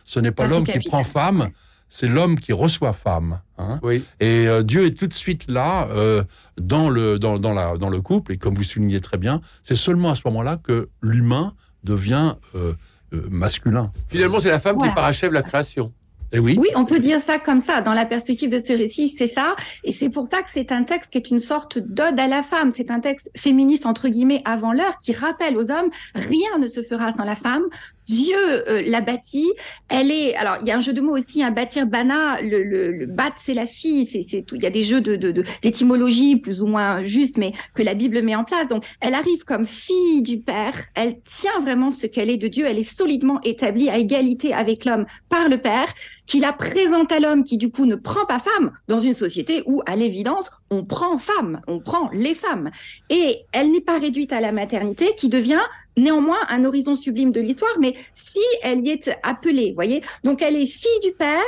Ce 0.04 0.18
n'est 0.20 0.32
pas 0.32 0.44
Ah, 0.44 0.48
l'homme 0.48 0.64
qui 0.64 0.88
prend 0.88 1.04
femme, 1.04 1.50
c'est 1.94 2.08
l'homme 2.08 2.40
qui 2.40 2.54
reçoit 2.54 2.94
femme. 2.94 3.40
hein. 3.58 3.78
Oui. 3.82 4.02
Et 4.18 4.48
euh, 4.48 4.62
Dieu 4.62 4.86
est 4.86 4.98
tout 4.98 5.06
de 5.06 5.12
suite 5.14 5.44
là 5.46 5.86
euh, 5.90 6.24
dans, 6.58 6.88
le, 6.88 7.18
dans, 7.18 7.38
dans, 7.38 7.52
la, 7.52 7.76
dans 7.76 7.90
le 7.90 8.00
couple, 8.00 8.32
et 8.32 8.38
comme 8.38 8.54
vous 8.54 8.64
soulignez 8.64 9.00
très 9.02 9.18
bien, 9.18 9.42
c'est 9.62 9.76
seulement 9.76 10.10
à 10.10 10.14
ce 10.14 10.22
moment-là 10.24 10.56
que 10.56 10.88
l'humain 11.02 11.52
devient 11.84 12.34
euh, 12.54 12.72
euh, 13.12 13.22
masculin. 13.30 13.92
Finalement, 14.08 14.40
c'est 14.40 14.50
la 14.50 14.58
femme 14.58 14.76
Voilà. 14.76 14.92
qui 14.92 14.96
parachève 14.96 15.32
la 15.34 15.42
création. 15.42 15.92
Et 16.34 16.38
oui, 16.38 16.56
Oui, 16.58 16.68
on 16.76 16.86
peut 16.86 16.98
dire 16.98 17.20
ça 17.20 17.38
comme 17.38 17.60
ça. 17.60 17.82
Dans 17.82 17.92
la 17.92 18.06
perspective 18.06 18.48
de 18.48 18.58
ce 18.58 18.72
récit, 18.72 19.14
c'est 19.18 19.28
ça. 19.34 19.54
Et 19.84 19.92
c'est 19.92 20.08
pour 20.08 20.26
ça 20.32 20.38
que 20.40 20.48
c'est 20.54 20.72
un 20.72 20.82
texte 20.82 21.10
qui 21.10 21.18
est 21.18 21.30
une 21.30 21.38
sorte 21.38 21.78
d'ode 21.78 22.18
à 22.18 22.26
la 22.26 22.42
femme. 22.42 22.72
C'est 22.72 22.90
un 22.90 23.00
texte 23.00 23.30
féministe, 23.36 23.84
entre 23.84 24.08
guillemets, 24.08 24.40
avant 24.46 24.72
l'heure, 24.72 24.96
qui 24.98 25.12
rappelle 25.12 25.58
aux 25.58 25.70
hommes, 25.70 25.90
rien 26.14 26.56
ne 26.58 26.68
se 26.68 26.82
fera 26.82 27.12
sans 27.14 27.24
la 27.24 27.36
femme. 27.36 27.64
Dieu 28.08 28.36
euh, 28.68 28.82
l'a 28.86 29.00
bâtie. 29.00 29.50
Elle 29.88 30.10
est. 30.10 30.34
Alors, 30.34 30.56
il 30.60 30.66
y 30.66 30.70
a 30.70 30.76
un 30.76 30.80
jeu 30.80 30.92
de 30.92 31.00
mots 31.00 31.16
aussi, 31.16 31.42
un 31.42 31.50
bâtir 31.50 31.86
bana. 31.86 32.40
Le, 32.42 32.62
le, 32.62 32.92
le 32.92 33.06
bat, 33.06 33.30
c'est 33.36 33.54
la 33.54 33.66
fille. 33.66 34.08
C'est, 34.10 34.42
tout. 34.42 34.56
Il 34.56 34.62
y 34.62 34.66
a 34.66 34.70
des 34.70 34.84
jeux 34.84 35.00
de, 35.00 35.16
de, 35.16 35.30
de- 35.30 35.44
d'étymologie 35.62 36.36
plus 36.36 36.62
ou 36.62 36.66
moins 36.66 37.04
justes, 37.04 37.38
mais 37.38 37.52
que 37.74 37.82
la 37.82 37.94
Bible 37.94 38.20
met 38.22 38.34
en 38.34 38.44
place. 38.44 38.68
Donc, 38.68 38.84
elle 39.00 39.14
arrive 39.14 39.44
comme 39.44 39.66
fille 39.66 40.22
du 40.22 40.38
Père. 40.40 40.74
Elle 40.94 41.20
tient 41.22 41.60
vraiment 41.62 41.90
ce 41.90 42.06
qu'elle 42.06 42.30
est 42.30 42.36
de 42.38 42.48
Dieu. 42.48 42.66
Elle 42.66 42.78
est 42.78 42.96
solidement 42.98 43.40
établie 43.42 43.88
à 43.88 43.98
égalité 43.98 44.52
avec 44.52 44.84
l'homme 44.84 45.06
par 45.28 45.48
le 45.48 45.58
Père, 45.58 45.94
qui 46.26 46.40
la 46.40 46.52
présente 46.52 47.12
à 47.12 47.20
l'homme, 47.20 47.44
qui 47.44 47.56
du 47.56 47.70
coup 47.70 47.86
ne 47.86 47.94
prend 47.96 48.26
pas 48.26 48.38
femme 48.40 48.72
dans 48.88 48.98
une 49.00 49.14
société 49.14 49.62
où, 49.66 49.82
à 49.86 49.96
l'évidence, 49.96 50.50
on 50.72 50.84
prend 50.84 51.18
femme, 51.18 51.60
on 51.68 51.80
prend 51.80 52.08
les 52.12 52.34
femmes. 52.34 52.70
Et 53.10 53.40
elle 53.52 53.70
n'est 53.70 53.80
pas 53.80 53.98
réduite 53.98 54.32
à 54.32 54.40
la 54.40 54.52
maternité, 54.52 55.14
qui 55.16 55.28
devient 55.28 55.60
néanmoins 55.96 56.38
un 56.48 56.64
horizon 56.64 56.94
sublime 56.94 57.30
de 57.30 57.40
l'histoire, 57.40 57.76
mais 57.78 57.94
si 58.14 58.40
elle 58.62 58.86
y 58.86 58.90
est 58.90 59.10
appelée, 59.22 59.72
voyez, 59.74 60.02
donc 60.24 60.40
elle 60.40 60.56
est 60.56 60.66
fille 60.66 61.00
du 61.02 61.12
père, 61.12 61.42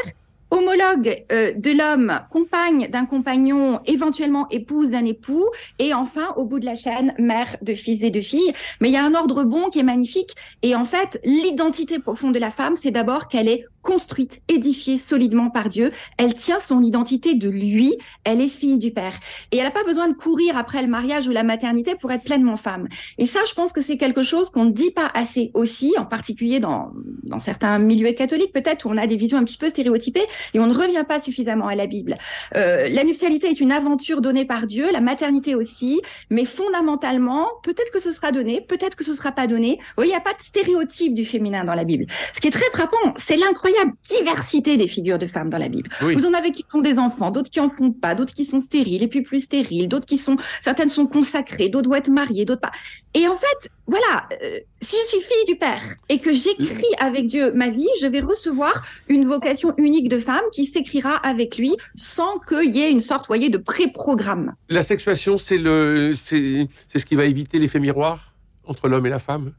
homologue 0.51 1.25
euh, 1.33 1.55
de 1.55 1.71
l'homme, 1.71 2.21
compagne 2.31 2.89
d'un 2.89 3.07
compagnon, 3.07 3.81
éventuellement 3.87 4.47
épouse 4.51 4.91
d'un 4.91 5.07
époux, 5.07 5.49
et 5.79 5.95
enfin, 5.95 6.35
au 6.37 6.45
bout 6.45 6.61
de 6.61 6.67
la 6.67 6.77
chaîne, 6.77 7.15
mère 7.19 7.57
de 7.63 7.73
fils 7.73 8.03
et 8.03 8.11
de 8.11 8.21
filles. 8.21 8.53
Mais 8.81 8.91
il 8.91 8.93
y 8.93 8.99
a 8.99 9.05
un 9.05 9.15
ordre 9.15 9.45
bon 9.45 9.71
qui 9.71 9.79
est 9.79 9.85
magnifique, 9.85 10.35
et 10.63 10.77
en 10.77 10.85
fait, 10.85 11.19
l'identité 11.25 11.99
profonde 11.99 12.35
de 12.35 12.39
la 12.39 12.51
femme, 12.51 12.77
c'est 12.77 12.91
d'abord 12.91 13.29
qu'elle 13.29 13.49
est 13.49 13.65
construite, 13.85 14.43
édifiée 14.49 14.99
solidement 14.99 15.51
par 15.51 15.69
Dieu. 15.69 15.93
Elle 16.17 16.35
tient 16.35 16.59
son 16.59 16.83
identité 16.83 17.35
de 17.35 17.49
lui. 17.49 17.97
Elle 18.25 18.41
est 18.41 18.49
fille 18.49 18.79
du 18.79 18.91
Père. 18.91 19.13
Et 19.53 19.59
elle 19.59 19.65
n'a 19.65 19.71
pas 19.71 19.85
besoin 19.85 20.09
de 20.09 20.15
courir 20.15 20.57
après 20.57 20.83
le 20.83 20.89
mariage 20.89 21.29
ou 21.29 21.31
la 21.31 21.45
maternité 21.45 21.95
pour 21.95 22.11
être 22.11 22.25
pleinement 22.25 22.57
femme. 22.57 22.89
Et 23.19 23.27
ça, 23.27 23.41
je 23.49 23.55
pense 23.55 23.73
que 23.73 23.83
c'est 23.83 23.99
quelque 23.99 24.23
chose 24.23 24.51
qu'on 24.51 24.65
ne 24.65 24.71
dit 24.73 24.91
pas 24.91 25.11
assez 25.15 25.51
aussi, 25.55 25.93
en 25.99 26.07
particulier 26.07 26.59
dans, 26.59 26.93
dans 27.23 27.39
certains 27.39 27.79
milieux 27.79 28.13
catholiques, 28.13 28.53
peut-être, 28.53 28.87
où 28.87 28.91
on 28.91 28.97
a 28.97 29.07
des 29.07 29.17
visions 29.17 29.39
un 29.39 29.45
petit 29.45 29.59
peu 29.59 29.69
stéréotypées 29.69 30.25
et 30.55 30.61
on 30.61 30.67
ne 30.67 30.75
revient 30.75 31.05
pas 31.07 31.21
suffisamment 31.21 31.67
à 31.67 31.75
la 31.75 31.87
Bible. 31.87 32.17
Euh, 32.57 32.89
la 32.89 33.05
nuptialité 33.05 33.49
est 33.49 33.61
une 33.61 33.73
aventure 33.73 34.23
donnée 34.23 34.47
par 34.47 34.67
Dieu, 34.67 34.87
la 34.93 35.03
maternité 35.03 35.55
aussi, 35.55 36.01
mais 36.31 36.47
fondamentalement, 36.47 37.49
peut-être 37.63 37.93
que 37.93 38.01
ce 38.01 38.13
sera 38.13 38.33
donné, 38.33 38.63
peut-être 38.63 38.97
que 38.97 39.05
ce 39.05 39.13
sera 39.13 39.33
pas 39.33 39.47
donné. 39.47 39.77
Vous 39.79 39.93
voyez, 39.99 40.13
il 40.13 40.15
n'y 40.15 40.19
a 40.19 40.21
pas 40.21 40.33
de 40.33 40.43
stéréotype 40.43 41.15
du 41.15 41.27
féminin 41.27 41.65
dans 41.65 41.75
la 41.75 41.85
Bible. 41.85 42.07
Ce 42.33 42.41
qui 42.41 42.49
est 42.49 42.53
très 42.53 42.71
frappant, 42.71 43.13
c'est 43.19 43.37
l'incroyable 43.37 43.74
diversité 44.09 44.77
des 44.77 44.87
figures 44.87 45.19
de 45.19 45.27
femmes 45.27 45.51
dans 45.51 45.59
la 45.59 45.69
Bible. 45.69 45.89
Oui. 46.03 46.15
Vous 46.15 46.27
en 46.27 46.33
avez 46.33 46.51
qui 46.51 46.65
font 46.69 46.81
des 46.81 46.99
enfants, 46.99 47.31
d'autres 47.31 47.51
qui 47.51 47.61
en 47.61 47.71
font 47.71 47.93
pas, 47.93 48.15
d'autres 48.15 48.33
qui 48.33 48.45
sont 48.45 48.61
stériles 48.61 49.03
et 49.03 49.09
puis 49.09 49.23
plus 49.23 49.41
stériles, 49.41 49.89
d'autres 49.89 50.07
qui 50.07 50.19
sont, 50.19 50.37
certaines 50.61 50.89
sont 50.89 51.07
consacrées, 51.07 51.69
d'autres 51.69 51.89
doivent 51.89 52.01
être 52.01 52.11
mariées, 52.11 52.45
d'autres 52.45 52.61
pas. 52.61 52.73
Et 53.15 53.29
en 53.29 53.37
fait, 53.37 53.71
voilà, 53.87 54.29
euh, 54.43 54.59
si 54.81 54.97
je 55.05 55.09
suis 55.09 55.21
fille 55.21 55.45
du 55.47 55.57
Père 55.57 55.83
et 56.09 56.19
que 56.19 56.33
j'écris 56.33 56.83
avec 56.99 57.27
Dieu 57.27 57.53
ma 57.53 57.69
vie, 57.69 57.89
je 58.01 58.07
vais 58.07 58.21
recevoir 58.21 58.85
une 59.09 59.27
vocation 59.27 59.75
unique 59.77 60.09
de 60.09 60.19
femme 60.19 60.45
qui 60.53 60.67
s'écrira 60.67 61.17
avec 61.17 61.57
lui 61.57 61.77
sans 61.97 62.39
qu'il 62.41 62.75
y 62.75 62.81
ait 62.81 62.91
une 62.91 63.01
sorte, 63.01 63.27
voyez, 63.27 63.51
de 63.51 63.59
pré-programme. 63.59 64.55
La 64.69 64.83
sexuation, 64.83 65.37
c'est 65.37 65.59
le, 65.59 66.13
c'est, 66.15 66.69
c'est 66.89 66.99
ce 66.99 67.07
qui 67.07 67.15
va 67.15 67.25
éviter 67.25 67.59
l'effet 67.59 67.81
miroir 67.81 68.33
entre 68.67 68.89
l'homme 68.89 69.07
et 69.07 69.11
la 69.11 69.19
femme? 69.19 69.53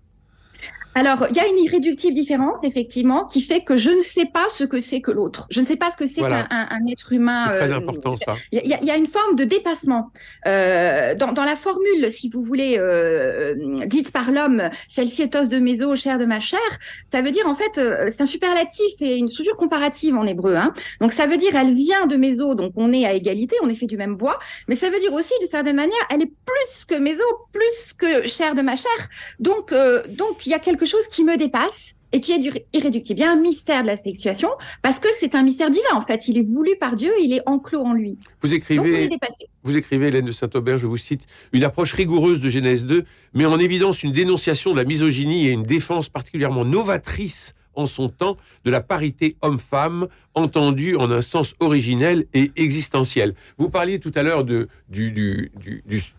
Alors, 0.95 1.27
il 1.29 1.35
y 1.35 1.39
a 1.39 1.47
une 1.47 1.57
irréductible 1.59 2.13
différence, 2.13 2.57
effectivement, 2.63 3.25
qui 3.25 3.41
fait 3.41 3.61
que 3.61 3.75
je 3.75 3.89
ne 3.89 3.99
sais 3.99 4.25
pas 4.25 4.45
ce 4.49 4.63
que 4.63 4.79
c'est 4.79 5.01
que 5.01 5.11
l'autre. 5.11 5.45
Je 5.49 5.59
ne 5.59 5.65
sais 5.65 5.75
pas 5.75 5.91
ce 5.91 5.97
que 5.97 6.09
c'est 6.09 6.21
Voilà. 6.21 6.43
qu'un 6.43 6.67
un- 6.71 6.87
être 6.87 7.11
humain. 7.11 7.45
C'est 7.51 7.57
très 7.59 7.71
euh, 7.73 7.77
important, 7.77 8.15
ça. 8.15 8.35
Il 8.53 8.65
y, 8.65 8.73
a- 8.73 8.81
y 8.81 8.97
une 8.97 9.07
forme 9.07 9.35
de 9.35 9.43
dépassement 9.43 10.11
euh, 10.47 11.13
dans, 11.15 11.33
dans 11.33 11.43
la 11.43 11.57
formule, 11.57 12.09
si 12.11 12.29
vous 12.29 12.41
voulez, 12.41 12.77
euh, 12.79 13.53
dite 13.85 14.11
par 14.13 14.31
l'homme, 14.31 14.69
celle-ci 14.87 15.21
est 15.23 15.35
os 15.35 15.49
de 15.49 15.59
mes 15.59 15.83
os, 15.83 15.99
chair 15.99 16.17
de 16.17 16.23
ma 16.25 16.39
chair. 16.39 16.59
Ça 17.11 17.21
veut 17.21 17.31
dire 17.31 17.45
en 17.47 17.55
fait, 17.55 17.73
c'est 18.09 18.21
un 18.21 18.25
superlatif 18.25 18.93
et 19.01 19.17
une 19.17 19.27
structure 19.27 19.57
comparative 19.57 20.15
en 20.15 20.25
hébreu. 20.25 20.55
Hein. 20.55 20.73
Donc 21.01 21.11
ça 21.11 21.27
veut 21.27 21.37
dire 21.37 21.55
elle 21.57 21.73
vient 21.73 22.07
de 22.07 22.15
mes 22.15 22.39
os, 22.39 22.55
donc 22.55 22.71
on 22.77 22.93
est 22.93 23.05
à 23.05 23.13
égalité, 23.13 23.57
on 23.61 23.67
est 23.67 23.75
fait 23.75 23.85
du 23.85 23.97
même 23.97 24.15
bois. 24.15 24.39
Mais 24.69 24.75
ça 24.75 24.89
veut 24.89 24.99
dire 24.99 25.13
aussi, 25.13 25.33
d'une 25.41 25.49
certaine 25.49 25.75
manière, 25.75 25.99
elle 26.09 26.21
est 26.21 26.31
plus 26.45 26.85
que 26.87 26.95
mes 26.95 27.15
os, 27.15 27.21
plus 27.51 27.93
que 27.97 28.25
chair 28.27 28.55
de 28.55 28.61
ma 28.61 28.77
chair. 28.77 28.91
Donc 29.39 29.73
donc 30.09 30.45
il 30.45 30.51
y 30.51 30.53
a 30.53 30.59
quelque 30.59 30.84
chose 30.85 31.07
qui 31.11 31.23
me 31.23 31.37
dépasse 31.37 31.95
et 32.11 32.21
qui 32.21 32.31
est 32.31 32.39
du 32.39 32.51
irréductible. 32.73 33.19
Il 33.19 33.23
y 33.23 33.25
a 33.25 33.31
un 33.31 33.35
mystère 33.35 33.81
de 33.81 33.87
la 33.87 33.97
sexuation 33.97 34.49
parce 34.81 34.99
que 34.99 35.07
c'est 35.19 35.35
un 35.35 35.43
mystère 35.43 35.69
divin 35.69 35.93
en 35.93 36.01
fait. 36.01 36.27
Il 36.27 36.37
est 36.37 36.43
voulu 36.43 36.75
par 36.79 36.95
Dieu, 36.95 37.11
il 37.19 37.33
est 37.33 37.41
enclos 37.45 37.81
en 37.81 37.93
lui. 37.93 38.17
Vous 38.41 38.53
écrivez, 38.53 39.09
vous 39.63 39.75
écrivez, 39.75 40.07
Hélène 40.07 40.25
de 40.25 40.31
Saint-Aubert, 40.31 40.77
je 40.77 40.87
vous 40.87 40.97
cite, 40.97 41.25
une 41.51 41.63
approche 41.63 41.93
rigoureuse 41.93 42.39
de 42.39 42.49
Genèse 42.49 42.85
2 42.85 43.03
met 43.33 43.45
en 43.45 43.59
évidence 43.59 44.03
une 44.03 44.11
dénonciation 44.11 44.71
de 44.71 44.77
la 44.77 44.85
misogynie 44.85 45.47
et 45.47 45.51
une 45.51 45.63
défense 45.63 46.07
particulièrement 46.07 46.63
novatrice 46.63 47.53
en 47.75 47.85
son 47.85 48.09
temps 48.09 48.37
de 48.63 48.71
la 48.71 48.81
parité 48.81 49.35
homme-femme, 49.41 50.07
entendue 50.33 50.95
en 50.95 51.09
un 51.11 51.21
sens 51.21 51.55
originel 51.59 52.25
et 52.33 52.51
existentiel. 52.55 53.33
Vous 53.57 53.69
parliez 53.69 53.99
tout 53.99 54.11
à 54.15 54.23
l'heure 54.23 54.43
du, 54.43 54.67
du, 54.89 55.51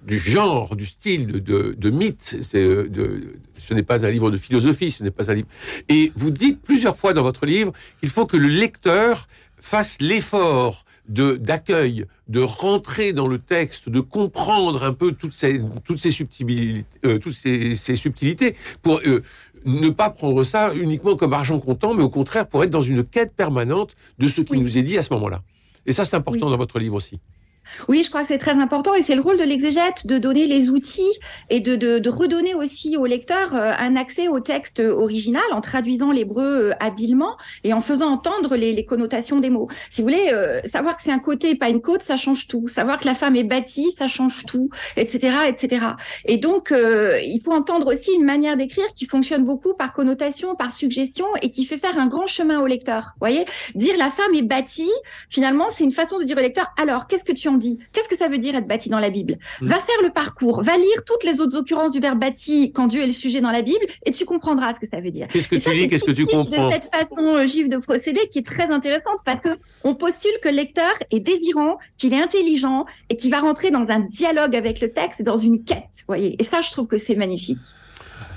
genre, 0.08 0.74
du 0.74 0.86
style, 0.86 1.26
de, 1.26 1.90
mythe. 1.90 2.36
Euh, 2.54 3.20
ce 3.58 3.74
n'est 3.74 3.82
pas 3.82 4.04
un 4.04 4.10
livre 4.10 4.30
de 4.30 4.36
philosophie, 4.36 4.90
ce 4.90 5.02
n'est 5.02 5.10
pas 5.10 5.30
un 5.30 5.34
livre. 5.34 5.48
Et 5.88 6.12
vous 6.16 6.30
dites 6.30 6.60
plusieurs 6.62 6.96
fois 6.96 7.12
dans 7.12 7.22
votre 7.22 7.46
livre 7.46 7.72
qu'il 8.00 8.08
faut 8.08 8.26
que 8.26 8.36
le 8.36 8.48
lecteur 8.48 9.28
fasse 9.58 9.98
l'effort 10.00 10.84
de 11.08 11.36
d'accueil, 11.36 12.06
de 12.28 12.40
rentrer 12.40 13.12
dans 13.12 13.28
le 13.28 13.38
texte, 13.38 13.88
de 13.88 14.00
comprendre 14.00 14.82
un 14.82 14.92
peu 14.92 15.12
toutes 15.12 15.32
ces 15.32 15.60
toutes 15.84 15.98
ces 15.98 16.10
subtilités, 16.10 16.84
euh, 17.04 17.18
toutes 17.18 17.32
ces 17.32 17.96
subtilités 17.96 18.56
pour 18.82 19.00
euh, 19.06 19.22
ne 19.66 19.90
pas 19.90 20.10
prendre 20.10 20.42
ça 20.44 20.72
uniquement 20.74 21.16
comme 21.16 21.32
argent 21.32 21.58
comptant, 21.58 21.92
mais 21.92 22.02
au 22.02 22.08
contraire 22.08 22.46
pour 22.48 22.62
être 22.64 22.70
dans 22.70 22.82
une 22.82 23.04
quête 23.04 23.34
permanente 23.34 23.96
de 24.18 24.28
ce 24.28 24.40
qui 24.40 24.52
Oui. 24.52 24.60
nous 24.60 24.78
est 24.78 24.82
dit 24.82 24.96
à 24.96 25.02
ce 25.02 25.12
moment-là. 25.14 25.42
Et 25.86 25.92
ça, 25.92 26.04
c'est 26.04 26.16
important 26.16 26.46
Oui. 26.46 26.52
dans 26.52 26.56
votre 26.56 26.78
livre 26.78 26.94
aussi. 26.94 27.20
Oui, 27.88 28.02
je 28.04 28.08
crois 28.08 28.22
que 28.22 28.28
c'est 28.28 28.38
très 28.38 28.52
important 28.52 28.94
et 28.94 29.02
c'est 29.02 29.14
le 29.14 29.20
rôle 29.20 29.38
de 29.38 29.44
l'exégète 29.44 30.06
de 30.06 30.18
donner 30.18 30.46
les 30.46 30.70
outils 30.70 31.02
et 31.50 31.60
de, 31.60 31.76
de, 31.76 31.98
de 31.98 32.10
redonner 32.10 32.54
aussi 32.54 32.96
au 32.96 33.06
lecteur 33.06 33.54
euh, 33.54 33.72
un 33.78 33.96
accès 33.96 34.28
au 34.28 34.40
texte 34.40 34.80
original 34.80 35.42
en 35.52 35.60
traduisant 35.60 36.12
l'hébreu 36.12 36.70
euh, 36.70 36.72
habilement 36.80 37.36
et 37.64 37.72
en 37.72 37.80
faisant 37.80 38.10
entendre 38.10 38.56
les, 38.56 38.72
les, 38.72 38.84
connotations 38.84 39.40
des 39.40 39.50
mots. 39.50 39.68
Si 39.90 40.00
vous 40.00 40.08
voulez, 40.08 40.30
euh, 40.32 40.60
savoir 40.64 40.96
que 40.96 41.02
c'est 41.02 41.10
un 41.10 41.18
côté 41.18 41.50
et 41.50 41.56
pas 41.56 41.68
une 41.68 41.80
côte, 41.80 42.02
ça 42.02 42.16
change 42.16 42.46
tout. 42.46 42.68
Savoir 42.68 42.98
que 43.00 43.06
la 43.06 43.14
femme 43.14 43.36
est 43.36 43.44
bâtie, 43.44 43.90
ça 43.90 44.08
change 44.08 44.44
tout, 44.46 44.70
etc., 44.96 45.34
etc. 45.48 45.86
Et 46.24 46.38
donc, 46.38 46.72
euh, 46.72 47.18
il 47.22 47.40
faut 47.40 47.52
entendre 47.52 47.92
aussi 47.92 48.12
une 48.14 48.24
manière 48.24 48.56
d'écrire 48.56 48.86
qui 48.94 49.06
fonctionne 49.06 49.44
beaucoup 49.44 49.74
par 49.74 49.92
connotation, 49.92 50.54
par 50.54 50.72
suggestion 50.72 51.26
et 51.42 51.50
qui 51.50 51.64
fait 51.64 51.78
faire 51.78 51.98
un 51.98 52.06
grand 52.06 52.26
chemin 52.26 52.60
au 52.60 52.66
lecteur. 52.66 53.12
Vous 53.14 53.20
voyez, 53.20 53.44
dire 53.74 53.96
la 53.98 54.10
femme 54.10 54.34
est 54.34 54.42
bâtie, 54.42 54.90
finalement, 55.28 55.66
c'est 55.74 55.84
une 55.84 55.92
façon 55.92 56.18
de 56.18 56.24
dire 56.24 56.36
au 56.36 56.40
lecteur, 56.40 56.66
alors, 56.80 57.06
qu'est-ce 57.06 57.24
que 57.24 57.32
tu 57.32 57.48
en 57.48 57.55
dit 57.56 57.78
Qu'est-ce 57.92 58.08
que 58.08 58.16
ça 58.16 58.28
veut 58.28 58.38
dire 58.38 58.54
être 58.54 58.66
bâti 58.66 58.88
dans 58.88 58.98
la 58.98 59.10
Bible? 59.10 59.38
Mmh. 59.60 59.68
Va 59.68 59.76
faire 59.76 60.02
le 60.02 60.10
parcours, 60.10 60.62
va 60.62 60.76
lire 60.76 61.04
toutes 61.04 61.24
les 61.24 61.40
autres 61.40 61.56
occurrences 61.56 61.92
du 61.92 62.00
verbe 62.00 62.18
bâti 62.18 62.72
quand 62.72 62.86
Dieu 62.86 63.02
est 63.02 63.06
le 63.06 63.12
sujet 63.12 63.40
dans 63.40 63.50
la 63.50 63.62
Bible 63.62 63.84
et 64.04 64.10
tu 64.10 64.24
comprendras 64.24 64.74
ce 64.74 64.80
que 64.80 64.86
ça 64.90 65.00
veut 65.00 65.10
dire. 65.10 65.28
Qu'est-ce 65.28 65.48
que 65.48 65.56
tu 65.56 65.72
lis 65.72 65.88
Qu'est-ce 65.88 66.04
que 66.04 66.12
tu 66.12 66.24
comprends 66.24 66.68
de 66.68 66.72
cette 66.72 66.90
façon 66.92 67.34
euh, 67.34 67.46
juive 67.46 67.68
de 67.68 67.76
procéder 67.76 68.28
qui 68.30 68.40
est 68.40 68.46
très 68.46 68.70
intéressante 68.70 69.18
parce 69.24 69.40
que 69.40 69.58
on 69.84 69.94
postule 69.94 70.32
que 70.42 70.48
le 70.48 70.56
lecteur 70.56 70.92
est 71.10 71.20
désirant, 71.20 71.78
qu'il 71.98 72.12
est 72.14 72.20
intelligent 72.20 72.86
et 73.10 73.16
qu'il 73.16 73.30
va 73.30 73.40
rentrer 73.40 73.70
dans 73.70 73.86
un 73.88 74.00
dialogue 74.00 74.56
avec 74.56 74.80
le 74.80 74.90
texte 74.90 75.20
et 75.20 75.24
dans 75.24 75.36
une 75.36 75.64
quête. 75.64 76.04
Voyez. 76.06 76.36
Et 76.40 76.44
ça, 76.44 76.60
je 76.60 76.70
trouve 76.70 76.86
que 76.86 76.98
c'est 76.98 77.16
magnifique. 77.16 77.58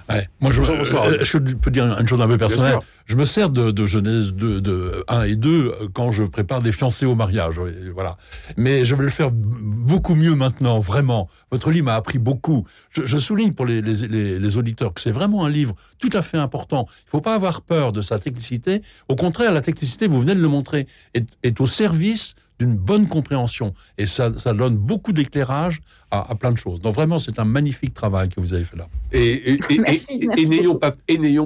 Ouais. 0.10 0.28
Moi, 0.40 0.52
je, 0.52 0.62
euh, 0.62 1.18
je, 1.22 1.38
peux 1.38 1.70
dire 1.70 1.86
une 2.00 2.08
chose 2.08 2.20
un 2.20 2.28
peu 2.28 2.38
personnelle. 2.38 2.80
Je 3.06 3.16
me 3.16 3.26
sers 3.26 3.50
de, 3.50 3.72
de 3.72 3.86
Genèse 3.86 4.34
2, 4.34 4.60
de 4.60 5.04
1 5.08 5.24
et 5.24 5.36
2 5.36 5.90
quand 5.94 6.12
je 6.12 6.24
prépare 6.24 6.60
des 6.60 6.72
fiancés 6.72 7.06
au 7.06 7.16
mariage. 7.16 7.60
Voilà. 7.94 8.18
Mais 8.58 8.86
je 8.86 8.96
vais 8.96 9.04
le 9.04 9.10
faire 9.10 9.30
beaucoup 9.32 10.16
mieux 10.16 10.36
maintenant, 10.36 10.80
vraiment. 10.80 11.30
Votre 11.52 11.70
livre 11.72 11.86
m'a 11.86 11.96
appris 11.96 12.18
beaucoup. 12.18 12.66
Je, 12.92 13.06
je, 13.06 13.18
souligne 13.18 13.54
pour 13.54 13.66
les, 13.66 13.82
les, 13.82 14.08
les, 14.08 14.40
les 14.40 14.58
auditeurs 14.58 14.94
que 14.94 15.02
c'est 15.02 15.12
vraiment 15.12 15.46
un 15.46 15.50
livre 15.50 15.76
tout 16.00 16.10
à 16.14 16.22
fait 16.22 16.38
important. 16.38 16.86
Il 16.88 17.08
ne 17.08 17.10
faut 17.12 17.22
pas 17.22 17.36
avoir 17.36 17.62
peur 17.62 17.92
de 17.92 18.02
sa 18.02 18.18
technicité. 18.20 18.82
Au 19.08 19.16
contraire, 19.16 19.52
la 19.52 19.62
technicité, 19.62 20.08
vous 20.08 20.20
venez 20.20 20.36
de 20.36 20.42
le 20.42 20.48
montrer, 20.48 20.88
est, 21.14 21.28
est 21.44 21.62
au 21.62 21.68
service 21.68 22.36
d'une 22.60 22.76
bonne 22.76 23.08
compréhension. 23.08 23.74
Et 23.98 24.06
ça, 24.06 24.32
ça 24.38 24.54
donne 24.54 24.76
beaucoup 24.76 25.14
d'éclairage 25.14 25.80
à, 26.12 26.32
à, 26.32 26.36
plein 26.36 26.52
de 26.52 26.58
choses. 26.58 26.82
Donc 26.82 26.96
vraiment, 26.96 27.20
c'est 27.20 27.40
un 27.40 27.46
magnifique 27.46 27.94
travail 27.94 28.30
que 28.30 28.40
vous 28.40 28.54
avez 28.54 28.66
fait 28.66 28.76
là. 28.76 28.88
Et, 29.12 29.54
et, 29.54 29.60
et, 29.70 30.02
et 30.38 30.46
n'ayons 30.46 30.76
pas, 30.76 30.92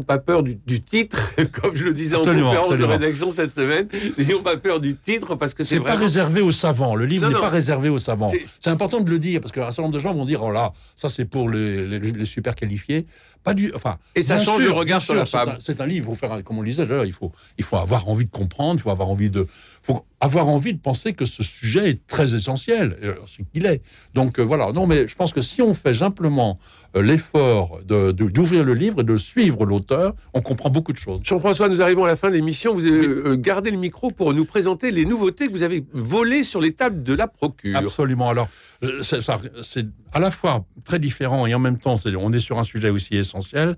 pas, 0.08 0.18
peur 0.18 0.44
du, 0.44 0.58
du, 0.66 0.82
titre, 0.82 1.34
comme 1.52 1.76
je 1.76 1.84
le 1.86 1.94
disais 1.94 2.16
absolument, 2.16 2.48
en 2.48 2.50
conférence 2.50 2.72
absolument. 2.72 2.88
de 2.88 3.00
rédaction 3.00 3.32
cette 3.32 3.52
semaine, 3.52 3.88
n'ayons 4.18 4.42
pas 4.42 4.58
peur 4.58 4.80
du 4.80 4.96
titre 4.96 5.36
parce 5.36 5.54
que 5.54 5.64
c'est 5.64 5.78
vraiment... 5.78 5.96
pas 5.96 6.00
réservé 6.00 6.42
aux 6.42 6.52
savants. 6.52 6.96
Le 6.96 7.06
livre 7.06 7.30
n'est 7.30 7.40
pas 7.40 7.50
réservé 7.50 7.90
aux 7.90 8.00
savants. 8.00 8.32
C'est 8.46 8.70
important 8.70 9.02
de 9.02 9.10
le 9.10 9.20
dire 9.20 9.42
parce 9.42 9.52
qu'un 9.52 9.64
certain 9.66 9.84
nombre 9.84 9.94
de 9.94 10.00
gens 10.00 10.14
vont 10.14 10.26
dire 10.26 10.42
oh 10.44 10.52
là, 10.52 10.74
ça 10.96 11.10
c'est 11.10 11.26
pour 11.26 11.50
les, 11.50 11.86
les, 11.88 12.00
les, 12.00 12.26
super 12.26 12.56
qualifiés. 12.56 13.06
Pas 13.44 13.54
du, 13.54 13.74
enfin, 13.76 13.98
et 14.16 14.24
ça 14.24 14.40
change 14.40 14.64
sûr, 14.64 14.68
le 14.68 14.72
regard 14.72 15.02
sur 15.02 15.16
la 15.16 15.26
femme. 15.26 15.58
C'est 15.60 15.82
un, 15.82 15.84
un, 15.84 15.88
livre, 15.88 16.06
faut 16.06 16.16
faire, 16.16 16.42
comme 16.46 16.60
on 16.60 16.62
le 16.62 16.70
disait, 16.70 16.86
là, 16.86 17.04
il 17.06 17.12
faut, 17.12 17.30
il 17.58 17.66
faut 17.66 17.76
avoir 17.76 18.08
envie 18.08 18.24
de 18.24 18.32
comprendre, 18.32 18.80
il 18.80 18.84
faut 18.84 18.90
avoir 18.90 19.10
envie 19.10 19.30
de, 19.30 19.48
faut 19.84 20.06
avoir 20.22 20.48
envie 20.48 20.74
de 20.74 20.80
penser 20.80 21.14
que 21.14 21.26
ce 21.26 21.44
sujet 21.44 21.90
est 21.90 22.08
très 22.08 22.34
essentiel, 22.34 22.98
ce 23.28 23.44
qu'il 23.54 23.66
est. 23.66 23.82
Donc 24.14 24.40
euh, 24.40 24.42
voilà, 24.42 24.72
non 24.72 24.88
mais 24.88 25.08
je 25.10 25.16
pense 25.16 25.34
que 25.34 25.42
si 25.42 25.62
on 25.62 25.74
fait 25.74 25.94
simplement 25.94 26.58
euh, 26.96 27.02
l'effort 27.02 27.82
d'ouvrir 27.84 28.62
de, 28.62 28.66
le 28.66 28.74
livre 28.74 29.02
et 29.02 29.04
de 29.04 29.18
suivre 29.18 29.66
l'auteur, 29.66 30.16
on 30.34 30.42
comprend 30.42 30.70
beaucoup 30.70 30.94
de 30.94 30.98
choses. 30.98 31.20
Jean-François, 31.24 31.68
nous 31.68 31.82
arrivons 31.82 32.06
à 32.06 32.08
la 32.08 32.16
fin 32.16 32.30
de 32.30 32.34
l'émission. 32.36 32.74
Vous 32.74 32.86
avez 32.86 33.06
euh, 33.06 33.36
gardé 33.36 33.72
le 33.72 33.78
micro 33.78 34.12
pour 34.12 34.34
nous 34.34 34.46
présenter 34.46 34.92
les 34.92 35.06
nouveautés 35.06 35.48
que 35.48 35.52
vous 35.52 35.64
avez 35.64 35.86
volées 35.92 36.44
sur 36.44 36.62
les 36.62 36.72
tables 36.72 37.04
de 37.04 37.14
la 37.14 37.28
procure. 37.28 37.76
Absolument. 37.76 38.30
Alors, 38.30 38.48
euh, 38.84 39.02
c'est 39.04 39.86
à 40.12 40.20
la 40.20 40.32
fois 40.32 40.66
très 40.84 41.00
différent 41.00 41.46
et 41.46 41.54
en 41.54 41.60
même 41.60 41.78
temps, 41.78 41.96
est, 41.96 42.16
on 42.16 42.32
est 42.32 42.40
sur 42.40 42.60
un 42.60 42.64
sujet 42.64 42.90
aussi 42.90 43.16
essentiel. 43.16 43.76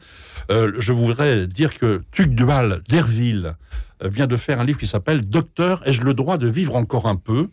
Euh, 0.52 0.72
je 0.78 0.94
voudrais 0.94 1.48
dire 1.48 1.78
que 1.78 2.02
Tugdual 2.12 2.82
d'Herville 2.88 3.56
vient 4.03 4.27
de 4.27 4.38
faire 4.38 4.60
un 4.60 4.65
livre 4.65 4.79
qui 4.79 4.88
s'appelle 4.88 5.27
Docteur, 5.27 5.81
ai-je 5.88 6.01
le 6.01 6.13
droit 6.13 6.38
de 6.38 6.47
vivre 6.47 6.75
encore 6.75 7.08
un 7.08 7.15
peu? 7.15 7.49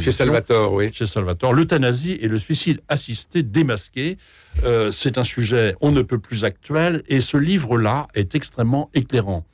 Chez 0.00 0.12
Salvatore, 0.12 0.72
oui. 0.72 0.90
Chez 0.92 1.06
Salvatore. 1.06 1.52
L'euthanasie 1.52 2.18
et 2.20 2.28
le 2.28 2.38
suicide 2.38 2.80
assisté 2.88 3.42
démasqué. 3.42 4.18
Euh, 4.64 4.92
c'est 4.92 5.18
un 5.18 5.24
sujet 5.24 5.74
on 5.80 5.92
ne 5.92 6.02
peut 6.02 6.18
plus 6.18 6.44
actuel 6.44 7.02
et 7.08 7.20
ce 7.20 7.36
livre-là 7.36 8.08
est 8.14 8.34
extrêmement 8.34 8.90
éclairant. 8.94 9.44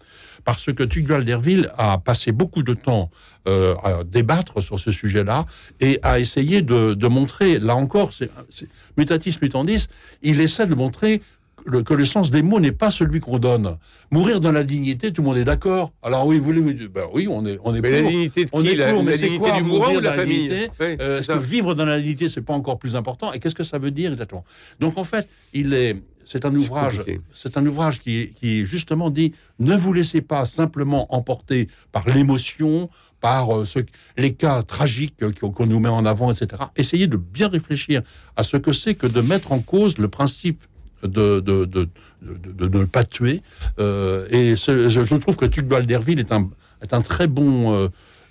Parce 0.45 0.73
que 0.73 0.83
Tugdual 0.83 1.25
d'Herville 1.25 1.71
a 1.79 1.99
passé 1.99 2.33
beaucoup 2.33 2.65
de 2.65 2.75
temps 2.75 3.11
euh, 3.47 3.77
à 3.85 4.03
débattre 4.03 4.63
sur 4.63 4.81
ce 4.81 4.91
sujet-là 4.91 5.47
et 5.81 6.01
à 6.03 6.19
essayer 6.19 6.63
de, 6.63 6.95
de 6.95 7.09
montrer, 7.09 7.61
là 7.61 7.77
encore, 7.77 8.11
c'est 8.13 8.31
mutatis 8.99 9.39
mutandis, 9.41 9.87
il 10.23 10.41
essaie 10.41 10.67
de 10.67 10.75
montrer 10.75 11.23
le, 11.65 11.83
que 11.83 11.95
le 11.95 12.05
sens 12.05 12.31
des 12.31 12.43
mots 12.43 12.61
n'est 12.61 12.73
pas 12.73 12.91
celui 12.91 13.21
qu'on 13.21 13.39
donne. 13.39 13.77
Mourir 14.11 14.41
dans 14.41 14.53
la 14.53 14.65
dignité, 14.65 15.13
tout 15.13 15.23
le 15.23 15.29
monde 15.29 15.37
est 15.37 15.45
d'accord. 15.45 15.93
Alors 16.03 16.27
oui, 16.27 16.39
vous 16.39 16.45
voulez, 16.45 16.89
ben 16.89 17.07
oui, 17.13 17.29
on 17.29 17.45
est, 17.47 17.59
on 17.65 17.75
est 17.75 17.81
mais 17.81 17.91
pour. 17.91 18.03
La 18.03 18.11
dignité 18.11 18.45
de 18.45 18.51
on 18.53 18.63
qui, 18.63 18.69
est 18.69 18.75
la, 18.75 18.93
pour, 18.93 19.05
mais 19.05 19.15
c'est 19.15 19.37
quoi 19.37 19.53
du 19.53 19.63
mourant 19.63 19.95
ou 19.95 20.01
de 20.01 20.05
la 20.05 20.13
famille 20.13 20.51
oui, 20.81 20.97
euh, 21.01 21.23
que 21.23 21.39
vivre 21.39 21.75
dans 21.75 21.85
la 21.85 22.01
dignité, 22.01 22.29
c'est 22.29 22.43
pas 22.43 22.55
encore 22.55 22.79
plus 22.79 22.97
important 22.97 23.33
Et 23.33 23.41
qu'est-ce 23.41 23.55
que 23.55 23.63
ça 23.63 23.79
veut 23.79 23.91
dire 23.91 24.13
exactement 24.13 24.45
Donc 24.81 24.99
en 24.99 25.05
fait, 25.05 25.29
il 25.53 25.73
est, 25.73 26.03
c'est 26.25 26.45
un 26.45 26.55
ouvrage, 26.55 27.03
c'est 27.33 27.57
un 27.57 27.67
ouvrage 27.67 28.01
qui, 28.01 28.33
qui 28.35 28.67
justement 28.67 29.11
dit 29.11 29.33
ne 29.59 29.77
vous 29.77 29.93
laissez 29.93 30.21
pas 30.21 30.45
simplement 30.45 31.15
emporter 31.15 31.69
par 31.91 32.09
l'émotion, 32.09 32.89
par 33.21 33.57
euh, 33.57 33.65
ce, 33.65 33.79
les 34.17 34.35
cas 34.35 34.63
tragiques 34.63 35.25
qu'on 35.41 35.67
nous 35.67 35.81
met 35.81 35.89
en 35.89 36.05
avant, 36.05 36.33
etc. 36.33 36.65
Essayez 36.77 37.07
de 37.07 37.17
bien 37.17 37.49
réfléchir 37.49 38.03
à 38.37 38.43
ce 38.43 38.57
que 38.57 38.73
c'est 38.73 38.95
que 38.95 39.07
de 39.07 39.21
mettre 39.21 39.53
en 39.53 39.61
cause 39.61 39.99
le 39.99 40.09
principe 40.09 40.63
de, 41.03 41.41
de, 41.41 41.65
de, 41.65 41.89
de, 42.23 42.79
ne 42.79 42.85
pas 42.85 43.05
tuer. 43.05 43.43
Euh, 43.79 44.27
et 44.31 44.57
ce, 44.57 44.89
je, 44.89 45.05
je, 45.05 45.15
trouve 45.17 45.37
que 45.37 45.47
Tugdual 45.47 45.87
d'Herville 45.87 46.21
est 46.21 46.33
un, 46.33 46.51
est 46.83 46.93
un 46.95 47.03
très 47.03 47.27
bon, 47.27 47.75
euh, 47.75 47.89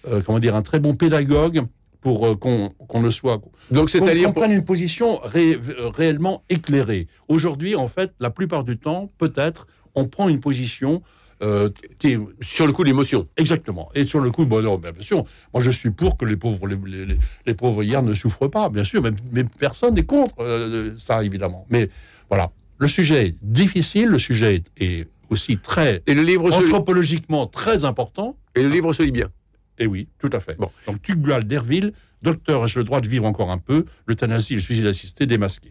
euh, 0.07 0.21
comment 0.25 0.39
dire, 0.39 0.55
un 0.55 0.61
très 0.61 0.79
bon 0.79 0.95
pédagogue 0.95 1.65
pour 2.01 2.39
qu'on 2.39 2.69
qu 2.89 2.99
le 2.99 3.11
soit. 3.11 3.39
Donc 3.69 3.91
c'est-à-dire 3.91 4.27
qu'on 4.27 4.33
prenne 4.33 4.51
une 4.51 4.65
position 4.65 5.19
ré, 5.23 5.59
réellement 5.95 6.43
éclairée. 6.49 7.07
Aujourd'hui, 7.27 7.75
en 7.75 7.87
fait, 7.87 8.11
la 8.19 8.31
plupart 8.31 8.63
du 8.63 8.77
temps, 8.77 9.11
peut-être, 9.19 9.67
on 9.93 10.05
prend 10.05 10.27
une 10.27 10.39
position 10.39 11.03
euh, 11.43 11.69
qui 11.97 12.09
est 12.09 12.19
sur 12.41 12.67
le 12.67 12.73
coup 12.73 12.83
l'émotion. 12.83 13.27
Exactement. 13.35 13.89
Et 13.95 14.05
sur 14.05 14.19
le 14.19 14.29
coup, 14.29 14.45
bon, 14.45 14.61
non, 14.61 14.77
bien 14.77 14.91
sûr, 14.99 15.23
moi 15.51 15.63
je 15.63 15.71
suis 15.71 15.89
pour 15.89 16.15
que 16.15 16.23
les 16.23 16.35
pauvres, 16.35 16.67
les, 16.67 16.75
les, 16.85 17.17
les 17.47 17.53
pauvres 17.55 17.81
hier 17.81 18.03
ne 18.03 18.13
souffrent 18.13 18.47
pas, 18.47 18.69
bien 18.69 18.83
sûr, 18.83 19.01
mais, 19.01 19.09
mais 19.31 19.43
personne 19.43 19.95
n'est 19.95 20.05
contre 20.05 20.35
euh, 20.39 20.93
ça, 20.97 21.23
évidemment. 21.23 21.65
Mais 21.71 21.89
voilà, 22.29 22.51
le 22.81 22.87
sujet 22.87 23.27
est 23.27 23.35
difficile, 23.43 24.09
le 24.09 24.17
sujet 24.17 24.63
est 24.77 25.07
aussi 25.29 25.57
très 25.57 26.01
et 26.07 26.15
le 26.15 26.23
livre 26.23 26.51
anthropologiquement 26.51 27.45
se... 27.45 27.51
très 27.51 27.85
important. 27.85 28.35
Et 28.55 28.63
le 28.63 28.69
livre 28.69 28.91
se 28.91 29.03
lit 29.03 29.11
bien. 29.11 29.29
Et 29.77 29.85
oui, 29.85 30.07
tout 30.17 30.31
à 30.33 30.39
fait. 30.39 30.57
Bon. 30.57 30.71
Donc 30.87 30.99
Tugdual 31.03 31.43
d'Herville, 31.43 31.93
docteur, 32.23 32.65
ai-je 32.65 32.79
le 32.79 32.83
droit 32.83 32.99
de 32.99 33.07
vivre 33.07 33.25
encore 33.25 33.51
un 33.51 33.59
peu 33.59 33.85
L'euthanasie, 34.07 34.55
le 34.55 34.61
suicide 34.61 34.87
assisté 34.87 35.27
démasqué. 35.27 35.69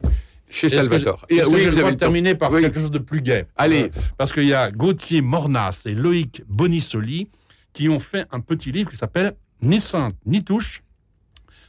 Chez 0.49 0.69
Salvatore. 0.69 1.27
Et 1.29 1.43
oui, 1.45 1.67
vous 1.67 1.79
avez 1.81 1.97
terminé 1.97 2.37
par 2.37 2.53
oui. 2.53 2.63
quelque 2.63 2.79
chose 2.79 2.93
de 2.93 2.99
plus 2.99 3.23
gai. 3.23 3.47
Allez. 3.57 3.85
Euh, 3.85 4.01
parce 4.17 4.33
qu'il 4.33 4.47
y 4.47 4.55
a 4.55 4.71
Gauthier 4.71 5.21
Mornas 5.21 5.83
et 5.87 5.95
Loïc 5.95 6.45
Bonisoli 6.49 7.29
qui 7.73 7.89
ont 7.89 8.01
fait 8.01 8.25
un 8.31 8.41
petit 8.41 8.71
livre 8.71 8.89
qui 8.91 8.97
s'appelle 8.97 9.35
Ni 9.63 9.81
sainte 9.81 10.15
ni 10.27 10.45
touche, 10.45 10.83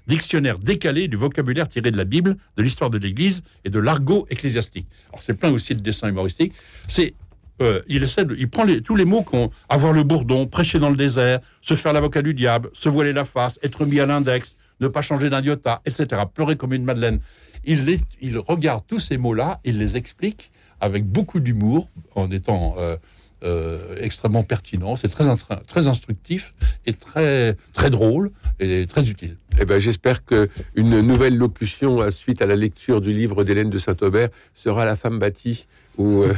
dictionnaire 0.07 0.59
décalé 0.59 1.07
du 1.07 1.17
vocabulaire 1.17 1.67
tiré 1.67 1.91
de 1.91 1.97
la 1.97 2.05
Bible, 2.05 2.37
de 2.57 2.63
l'histoire 2.63 2.89
de 2.89 2.97
l'Église 2.97 3.43
et 3.65 3.69
de 3.69 3.79
l'argot 3.79 4.27
ecclésiastique. 4.29 4.87
Alors 5.09 5.21
c'est 5.21 5.33
plein 5.33 5.51
aussi 5.51 5.75
de 5.75 5.81
dessins 5.81 6.09
humoristiques. 6.09 6.53
C'est 6.87 7.13
euh, 7.61 7.81
il 7.87 8.03
essaie 8.03 8.25
il 8.37 8.49
prend 8.49 8.65
tous 8.83 8.95
les 8.95 9.05
mots 9.05 9.21
qu'on 9.21 9.51
avoir 9.69 9.93
le 9.93 10.03
bourdon, 10.03 10.47
prêcher 10.47 10.79
dans 10.79 10.89
le 10.89 10.95
désert, 10.95 11.39
se 11.61 11.75
faire 11.75 11.93
l'avocat 11.93 12.21
du 12.21 12.33
diable, 12.33 12.69
se 12.73 12.89
voiler 12.89 13.13
la 13.13 13.25
face, 13.25 13.59
être 13.61 13.85
mis 13.85 13.99
à 13.99 14.05
l'index, 14.05 14.55
ne 14.79 14.87
pas 14.87 15.01
changer 15.01 15.29
d'un 15.29 15.43
etc. 15.85 16.23
Pleurer 16.33 16.55
comme 16.55 16.73
une 16.73 16.83
madeleine. 16.83 17.19
Il 17.63 18.37
regarde 18.39 18.83
tous 18.87 18.99
ces 18.99 19.17
mots-là, 19.17 19.59
il 19.63 19.77
les 19.77 19.95
explique 19.95 20.51
avec 20.79 21.05
beaucoup 21.05 21.39
d'humour, 21.39 21.89
en 22.15 22.31
étant 22.31 22.75
euh, 22.79 22.97
euh, 23.43 23.95
extrêmement 23.99 24.43
pertinent. 24.43 24.95
C'est 24.95 25.07
très, 25.07 25.25
très 25.67 25.87
instructif 25.87 26.53
et 26.85 26.93
très, 26.93 27.55
très 27.73 27.89
drôle 27.89 28.31
et 28.59 28.85
très 28.87 29.09
utile. 29.09 29.37
Eh 29.59 29.65
ben, 29.65 29.79
J'espère 29.79 30.23
qu'une 30.23 31.01
nouvelle 31.01 31.35
locution 31.37 32.01
à 32.01 32.11
suite 32.11 32.41
à 32.41 32.45
la 32.45 32.55
lecture 32.55 33.01
du 33.01 33.11
livre 33.11 33.43
d'Hélène 33.43 33.71
de 33.71 33.79
Saint-Aubert 33.79 34.29
sera 34.53 34.85
La 34.85 34.95
femme 34.95 35.17
bâtie 35.17 35.65
Ou, 35.97 36.21
euh, 36.21 36.33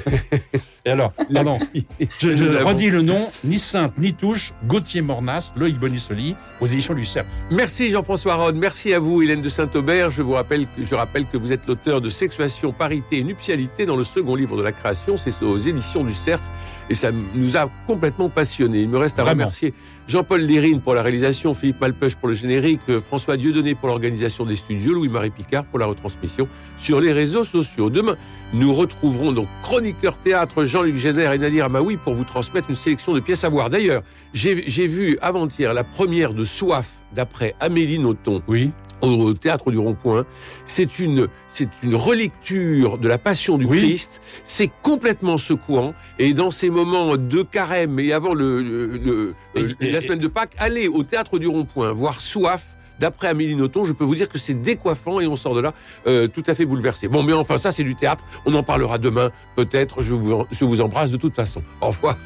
Et 0.86 0.92
alors, 0.92 1.12
pardon, 1.34 1.60
je, 2.20 2.36
je 2.38 2.64
redis 2.64 2.90
le 2.90 3.02
nom, 3.02 3.28
ni 3.44 3.60
Sainte, 3.60 3.98
ni 3.98 4.14
Touche, 4.14 4.54
Gauthier 4.66 5.02
Mornas, 5.02 5.52
Loïc 5.58 5.78
Bonisoli, 5.78 6.36
aux 6.62 6.68
éditions 6.68 6.94
du 6.94 7.06
Cerf. 7.06 7.26
Merci 7.52 7.92
Jean-François 7.92 8.36
Rode, 8.36 8.56
merci 8.56 8.94
à 8.94 9.00
vous 9.00 9.22
Hélène 9.22 9.42
de 9.42 9.50
Saint-Aubert. 9.50 10.10
Je 10.10 10.22
vous 10.22 10.34
rappelle 10.34 10.68
que, 10.76 10.86
je 10.86 10.96
rappelle 10.96 11.26
que 11.28 11.38
vous 11.38 11.52
êtes 11.52 11.68
l'auteur 11.68 12.00
de 12.00 12.10
Sexuation, 12.10 12.72
Parité 12.72 13.18
et 13.18 13.24
Nuptialité 13.24 13.86
dans 13.86 13.98
le 13.98 14.06
second 14.06 14.36
livre 14.36 14.56
de 14.58 14.64
la 14.64 14.72
création, 14.72 15.18
c'est 15.18 15.44
aux 15.44 15.58
éditions 15.58 16.04
du 16.06 16.14
Cerf. 16.14 16.40
Et 16.90 16.96
ça 16.96 17.12
nous 17.12 17.58
a 17.58 17.70
complètement 17.88 18.30
passionnés. 18.30 18.82
Il 18.82 18.90
me 18.90 18.98
reste 18.98 19.20
à 19.20 19.24
Vraiment. 19.24 19.44
remercier 19.44 19.74
Jean-Paul 20.08 20.42
Lérine 20.42 20.82
pour 20.82 20.94
la 20.94 21.02
réalisation, 21.02 21.54
Philippe 21.54 21.80
Malpeuch 21.80 22.16
pour 22.16 22.28
le 22.28 22.34
générique, 22.34 22.82
euh, 22.90 23.00
François 23.00 23.38
Dieudonné 23.38 23.74
pour 23.74 23.88
l'organisation 23.88 24.46
des 24.46 24.58
studios, 24.58 24.94
Louis-Marie 24.94 25.30
Picard 25.30 25.64
pour 25.64 25.80
la 25.80 25.86
retransmission 25.86 26.48
sur 26.78 27.00
les 27.00 27.14
réseaux 27.14 27.46
sociaux. 27.46 27.90
Demain, 27.90 28.16
nous 28.54 28.74
retrouverons 28.74 29.32
donc 29.32 29.48
chroniqueur 29.64 30.18
théâtre 30.18 30.66
Jean-Luc 30.66 30.98
Génère 30.98 31.32
et 31.32 31.38
Nadir 31.38 31.66
Amaoui 31.66 31.98
pour 31.98 32.14
vous 32.16 32.26
transmettre 32.26 32.70
une 32.70 32.76
sélection 32.76 33.14
de 33.14 33.22
pièces 33.22 33.46
à 33.46 33.50
voir. 33.50 33.70
D'ailleurs, 33.70 34.04
j'ai 34.34 34.64
j'ai 34.68 34.88
vu 34.88 35.18
avant-hier 35.22 35.74
la 35.74 35.84
première 35.86 36.34
de 36.34 36.44
Soif 36.44 36.88
d'après 37.16 37.56
Amélie 37.62 38.00
Nothomb 38.00 38.42
Oui. 38.48 38.72
Au 39.04 39.34
théâtre 39.34 39.72
du 39.72 39.78
Rond-Point. 39.78 40.26
C'est 40.66 41.00
une, 41.00 41.28
c'est 41.48 41.70
une 41.84 41.96
relecture 41.96 42.98
de 42.98 43.08
la 43.08 43.18
Passion 43.18 43.58
du 43.58 43.66
Oui. 43.66 43.80
Christ. 43.80 44.22
C'est 44.44 44.72
complètement 44.82 45.38
secouant. 45.38 45.94
Et 46.20 46.34
dans 46.34 46.52
ces 46.52 46.70
moments 46.70 47.18
de 47.18 47.42
carême 47.44 48.00
et 48.00 48.14
avant 48.14 48.34
le, 48.34 48.62
le- 48.62 48.98
le- 48.98 49.36
euh, 49.58 49.74
Et- 49.80 49.92
la 49.92 50.02
semaine 50.02 50.20
de 50.20 50.28
Pâques, 50.28 50.56
allez 50.58 50.88
au 50.88 51.04
théâtre 51.04 51.40
du 51.40 51.48
Rond-Point 51.48 51.92
voir 51.94 52.22
Soif. 52.22 52.78
D'après 53.00 53.28
Amélie 53.28 53.56
Nothomb, 53.56 53.86
je 53.86 53.92
peux 53.92 54.04
vous 54.06 54.14
dire 54.16 54.30
que 54.30 54.38
c'est 54.38 54.54
décoiffant 54.54 55.20
et 55.20 55.26
on 55.26 55.36
sort 55.36 55.56
de 55.56 55.62
là 55.62 55.74
euh, 56.06 56.28
tout 56.28 56.44
à 56.46 56.54
fait 56.54 56.64
bouleversé. 56.64 57.08
Bon, 57.08 57.24
mais 57.24 57.34
enfin, 57.34 57.58
ça, 57.58 57.72
c'est 57.72 57.84
du 57.84 57.96
théâtre. 57.96 58.24
On 58.46 58.54
en 58.54 58.62
parlera 58.64 59.00
demain, 59.00 59.32
peut-être. 59.56 60.02
Je 60.04 60.14
vous, 60.14 60.46
je 60.52 60.64
vous 60.64 60.80
embrasse 60.80 61.10
de 61.10 61.18
toute 61.18 61.36
façon. 61.36 61.64
Au 61.82 61.88
revoir. 61.88 62.18